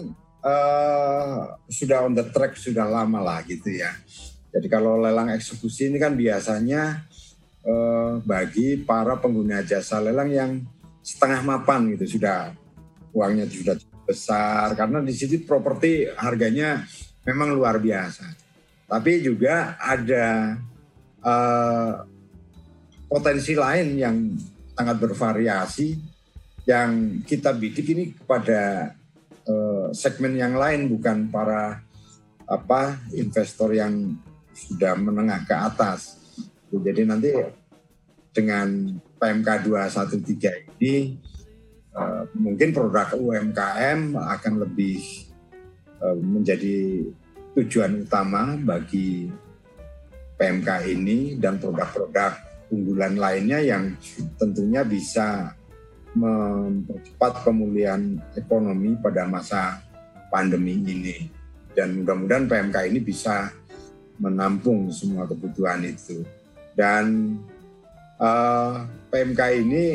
uh, 0.45 1.57
sudah 1.67 2.05
on 2.05 2.13
the 2.13 2.29
track 2.29 2.55
sudah 2.61 2.85
lama 2.85 3.25
lah 3.25 3.41
gitu 3.49 3.73
ya. 3.73 3.91
Jadi 4.55 4.71
kalau 4.71 5.03
lelang 5.03 5.35
eksekusi 5.35 5.91
ini 5.91 5.99
kan 5.99 6.15
biasanya 6.15 7.03
eh, 7.67 8.13
bagi 8.23 8.79
para 8.87 9.19
pengguna 9.19 9.67
jasa 9.67 9.99
lelang 9.99 10.31
yang 10.31 10.63
setengah 11.03 11.43
mapan 11.43 11.91
gitu 11.99 12.17
sudah 12.17 12.55
uangnya 13.11 13.51
sudah 13.51 13.75
besar 14.07 14.79
karena 14.79 15.03
di 15.03 15.11
situ 15.11 15.43
properti 15.43 16.07
harganya 16.15 16.87
memang 17.27 17.51
luar 17.51 17.83
biasa. 17.83 18.31
Tapi 18.87 19.27
juga 19.27 19.75
ada 19.75 20.55
eh, 21.19 21.93
potensi 23.11 23.59
lain 23.59 23.89
yang 23.99 24.17
sangat 24.79 24.97
bervariasi 25.03 25.99
yang 26.71 27.21
kita 27.27 27.51
bidik 27.59 27.91
ini 27.91 28.15
kepada 28.15 28.95
eh, 29.49 29.87
segmen 29.93 30.35
yang 30.37 30.57
lain 30.57 30.89
bukan 30.89 31.29
para 31.29 31.81
apa 32.45 33.01
investor 33.17 33.73
yang 33.73 34.17
sudah 34.55 34.95
menengah 34.95 35.43
ke 35.45 35.55
atas. 35.57 36.21
Jadi 36.71 37.03
nanti 37.07 37.31
dengan 38.35 38.99
PMK 39.23 39.49
213 39.71 40.75
ini 40.83 41.17
uh, 41.95 42.27
mungkin 42.35 42.75
produk 42.75 43.15
UMKM 43.15 44.19
akan 44.19 44.55
lebih 44.67 45.01
uh, 46.03 46.19
menjadi 46.19 47.09
tujuan 47.55 48.03
utama 48.03 48.59
bagi 48.59 49.31
PMK 50.35 50.69
ini 50.91 51.39
dan 51.39 51.63
produk-produk 51.63 52.35
unggulan 52.75 53.15
lainnya 53.15 53.63
yang 53.63 53.95
tentunya 54.35 54.83
bisa 54.83 55.55
mempercepat 56.15 57.43
pemulihan 57.43 58.19
ekonomi 58.39 58.95
pada 59.03 59.27
masa 59.27 59.83
pandemi 60.31 60.79
ini. 60.81 61.29
Dan 61.75 62.03
mudah-mudahan 62.03 62.47
PMK 62.47 62.77
ini 62.91 63.01
bisa 63.03 63.51
menampung 64.23 64.95
semua 64.95 65.27
kebutuhan 65.27 65.83
itu. 65.83 66.23
Dan 66.75 67.37
uh, 68.23 68.27
eh, 68.27 68.75
PMK 69.11 69.41
ini 69.59 69.87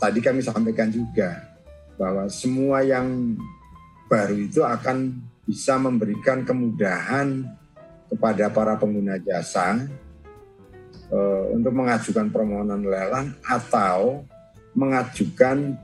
tadi 0.00 0.18
kami 0.24 0.40
sampaikan 0.40 0.88
juga 0.88 1.44
bahwa 2.00 2.24
semua 2.32 2.80
yang 2.80 3.36
baru 4.08 4.36
itu 4.40 4.64
akan 4.64 5.20
bisa 5.44 5.76
memberikan 5.76 6.40
kemudahan 6.48 7.44
kepada 8.08 8.48
para 8.48 8.74
pengguna 8.80 9.20
jasa 9.20 9.84
uh, 11.12 11.44
untuk 11.52 11.76
mengajukan 11.76 12.32
permohonan 12.32 12.82
lelang 12.82 13.36
atau 13.44 14.24
mengajukan 14.74 15.74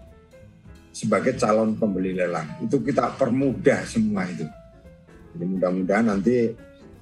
sebagai 0.91 1.37
calon 1.37 1.77
pembeli 1.77 2.17
lelang. 2.17 2.47
Itu 2.65 2.81
kita 2.81 3.15
permudah 3.19 3.85
semua 3.85 4.25
itu. 4.27 4.49
Jadi 5.37 5.45
mudah-mudahan 5.45 6.07
nanti 6.09 6.57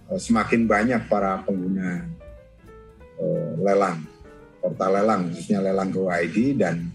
Eh, 0.04 0.20
semakin 0.20 0.68
banyak 0.68 1.08
para 1.08 1.40
pengguna 1.48 2.04
uh, 3.16 3.50
lelang, 3.56 4.04
portal 4.60 5.00
lelang, 5.00 5.32
khususnya 5.32 5.64
lelang 5.64 5.88
Go 5.88 6.12
ID 6.12 6.60
dan 6.60 6.92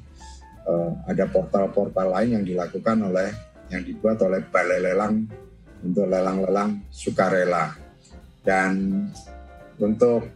uh, 0.70 0.94
ada 1.10 1.26
portal-portal 1.26 2.06
lain 2.06 2.38
yang 2.38 2.46
dilakukan 2.46 3.02
oleh 3.10 3.34
yang 3.74 3.82
dibuat 3.82 4.22
oleh 4.22 4.46
balai 4.54 4.78
lelang 4.78 5.26
untuk 5.82 6.06
lelang-lelang 6.06 6.86
sukarela. 6.94 7.74
Dan 8.46 9.10
untuk 9.82 10.30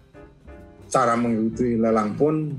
cara 0.90 1.14
mengikuti 1.14 1.78
lelang 1.78 2.18
pun 2.18 2.58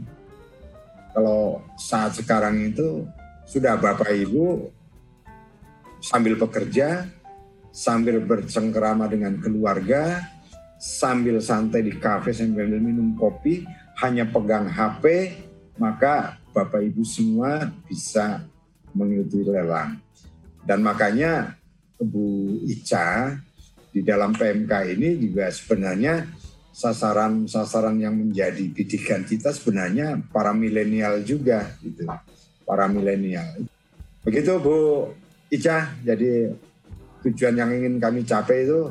kalau 1.15 1.63
saat 1.79 2.19
sekarang 2.19 2.59
itu 2.75 3.07
sudah 3.47 3.79
Bapak 3.79 4.11
Ibu 4.11 4.69
sambil 6.03 6.35
bekerja 6.37 7.09
sambil 7.75 8.23
bercengkerama 8.23 9.11
dengan 9.11 9.35
keluarga, 9.43 10.23
sambil 10.79 11.43
santai 11.43 11.83
di 11.83 11.99
kafe 11.99 12.31
sambil 12.31 12.71
minum 12.79 13.19
kopi, 13.19 13.67
hanya 13.99 14.23
pegang 14.31 14.71
HP, 14.71 15.35
maka 15.75 16.39
Bapak 16.55 16.87
Ibu 16.87 17.03
semua 17.03 17.67
bisa 17.91 18.47
mengikuti 18.95 19.43
lelang. 19.43 19.99
Dan 20.63 20.87
makanya 20.87 21.59
Bu 21.99 22.63
Ica 22.63 23.35
di 23.91 24.07
dalam 24.07 24.31
PMK 24.39 24.95
ini 24.95 25.19
juga 25.19 25.51
sebenarnya 25.51 26.31
sasaran-sasaran 26.75 27.95
yang 28.03 28.19
menjadi 28.19 28.67
bidikan 28.75 29.23
kita 29.23 29.55
sebenarnya 29.55 30.19
para 30.35 30.51
milenial 30.51 31.23
juga 31.23 31.71
gitu. 31.79 32.03
Para 32.67 32.91
milenial. 32.91 33.63
Begitu 34.27 34.59
Bu 34.59 35.07
Ica, 35.55 35.95
jadi 36.03 36.51
tujuan 37.23 37.55
yang 37.55 37.71
ingin 37.71 38.03
kami 38.03 38.27
capai 38.27 38.67
itu 38.67 38.91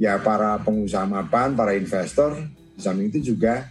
ya 0.00 0.16
para 0.24 0.56
pengusaha 0.64 1.04
mapan, 1.04 1.52
para 1.52 1.76
investor, 1.76 2.32
di 2.72 2.80
samping 2.80 3.12
itu 3.12 3.36
juga 3.36 3.68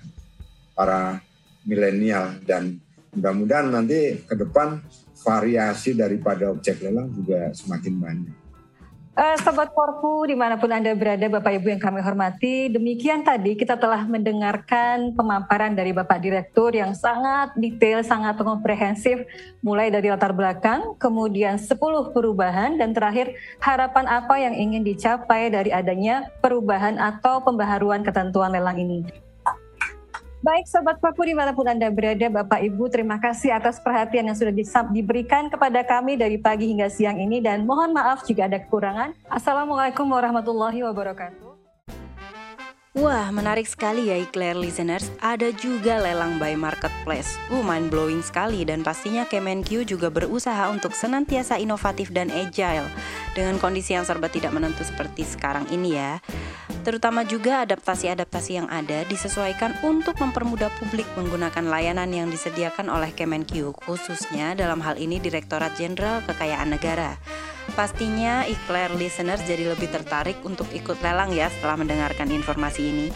para 0.78 1.18
milenial 1.66 2.38
dan 2.46 2.78
mudah-mudahan 3.18 3.74
nanti 3.74 4.22
ke 4.22 4.38
depan 4.38 4.78
variasi 5.26 5.98
daripada 5.98 6.54
objek 6.54 6.86
lelang 6.86 7.10
juga 7.10 7.50
semakin 7.58 7.94
banyak. 7.98 8.37
Uh, 9.18 9.34
Sobat 9.42 9.74
Korpu 9.74 10.30
di 10.30 10.38
mana 10.38 10.62
pun 10.62 10.70
Anda 10.70 10.94
berada 10.94 11.26
Bapak 11.26 11.58
Ibu 11.58 11.74
yang 11.74 11.82
kami 11.82 12.06
hormati 12.06 12.70
Demikian 12.70 13.26
tadi 13.26 13.58
kita 13.58 13.74
telah 13.74 14.06
mendengarkan 14.06 15.10
pemaparan 15.18 15.74
dari 15.74 15.90
Bapak 15.90 16.22
Direktur 16.22 16.70
yang 16.70 16.94
sangat 16.94 17.50
detail, 17.58 18.06
sangat 18.06 18.38
komprehensif 18.38 19.26
Mulai 19.66 19.90
dari 19.90 20.14
latar 20.14 20.38
belakang, 20.38 20.94
kemudian 21.02 21.58
10 21.58 21.82
perubahan 22.14 22.78
Dan 22.78 22.94
terakhir 22.94 23.34
harapan 23.58 24.06
apa 24.06 24.38
yang 24.38 24.54
ingin 24.54 24.86
dicapai 24.86 25.50
dari 25.50 25.74
adanya 25.74 26.30
perubahan 26.38 27.02
atau 27.02 27.42
pembaharuan 27.42 28.06
ketentuan 28.06 28.54
lelang 28.54 28.78
ini 28.78 29.27
Baik 30.48 30.64
Sobat 30.64 31.04
Paku 31.04 31.28
di 31.28 31.36
mana 31.36 31.52
pun 31.52 31.68
Anda 31.68 31.92
berada, 31.92 32.32
Bapak 32.32 32.64
Ibu 32.64 32.88
terima 32.88 33.20
kasih 33.20 33.52
atas 33.52 33.84
perhatian 33.84 34.32
yang 34.32 34.38
sudah 34.40 34.56
diberikan 34.96 35.52
kepada 35.52 35.84
kami 35.84 36.16
dari 36.16 36.40
pagi 36.40 36.72
hingga 36.72 36.88
siang 36.88 37.20
ini 37.20 37.44
dan 37.44 37.68
mohon 37.68 37.92
maaf 37.92 38.24
jika 38.24 38.48
ada 38.48 38.56
kekurangan. 38.56 39.12
Assalamualaikum 39.28 40.08
warahmatullahi 40.08 40.88
wabarakatuh. 40.88 41.52
Wah, 42.96 43.28
menarik 43.30 43.68
sekali 43.68 44.08
ya 44.08 44.16
Eclair 44.18 44.56
listeners. 44.56 45.12
Ada 45.20 45.52
juga 45.52 46.00
lelang 46.00 46.40
by 46.40 46.56
marketplace. 46.56 47.36
Uh, 47.52 47.60
mind 47.60 47.92
blowing 47.92 48.24
sekali 48.24 48.64
dan 48.64 48.88
pastinya 48.88 49.28
Kemenq 49.28 49.84
juga 49.84 50.08
berusaha 50.08 50.72
untuk 50.72 50.96
senantiasa 50.96 51.60
inovatif 51.60 52.10
dan 52.16 52.32
agile 52.32 52.88
dengan 53.36 53.60
kondisi 53.60 53.94
yang 53.94 54.08
serba 54.08 54.32
tidak 54.32 54.56
menentu 54.56 54.82
seperti 54.88 55.28
sekarang 55.28 55.68
ini 55.76 56.00
ya. 56.00 56.24
Terutama 56.88 57.28
juga 57.28 57.68
adaptasi-adaptasi 57.68 58.64
yang 58.64 58.72
ada 58.72 59.04
disesuaikan 59.12 59.76
untuk 59.84 60.16
mempermudah 60.24 60.72
publik 60.80 61.04
menggunakan 61.20 61.68
layanan 61.68 62.08
yang 62.16 62.32
disediakan 62.32 62.88
oleh 62.88 63.12
Kemenq, 63.12 63.76
khususnya 63.76 64.56
dalam 64.56 64.80
hal 64.80 64.96
ini 64.96 65.20
Direktorat 65.20 65.76
Jenderal 65.76 66.24
Kekayaan 66.24 66.72
Negara. 66.72 67.20
Pastinya 67.76 68.48
iklan 68.48 68.96
listeners 68.96 69.44
jadi 69.44 69.76
lebih 69.76 69.92
tertarik 69.92 70.40
untuk 70.48 70.72
ikut 70.72 71.04
lelang 71.04 71.36
ya 71.36 71.52
setelah 71.52 71.76
mendengarkan 71.76 72.32
informasi 72.32 72.82
ini. 72.88 73.08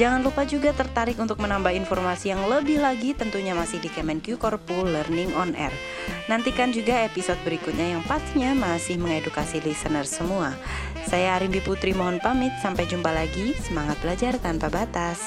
Jangan 0.00 0.24
lupa 0.24 0.48
juga 0.48 0.72
tertarik 0.72 1.20
untuk 1.20 1.36
menambah 1.44 1.76
informasi 1.76 2.32
yang 2.32 2.48
lebih 2.48 2.80
lagi 2.80 3.12
tentunya 3.12 3.52
masih 3.52 3.84
di 3.84 3.92
Kemenq 3.92 4.32
Korpu 4.40 4.88
Learning 4.88 5.36
on 5.36 5.52
Air. 5.52 5.76
Nantikan 6.24 6.72
juga 6.72 7.04
episode 7.04 7.36
berikutnya 7.44 7.92
yang 7.92 8.02
pastinya 8.08 8.56
masih 8.56 8.96
mengedukasi 8.96 9.60
listener 9.60 10.08
semua. 10.08 10.56
Saya 11.04 11.36
Arimbi 11.36 11.60
Putri 11.60 11.92
mohon 11.92 12.16
pamit, 12.16 12.56
sampai 12.64 12.88
jumpa 12.88 13.12
lagi. 13.12 13.52
Semangat 13.60 14.00
belajar 14.00 14.40
tanpa 14.40 14.72
batas. 14.72 15.20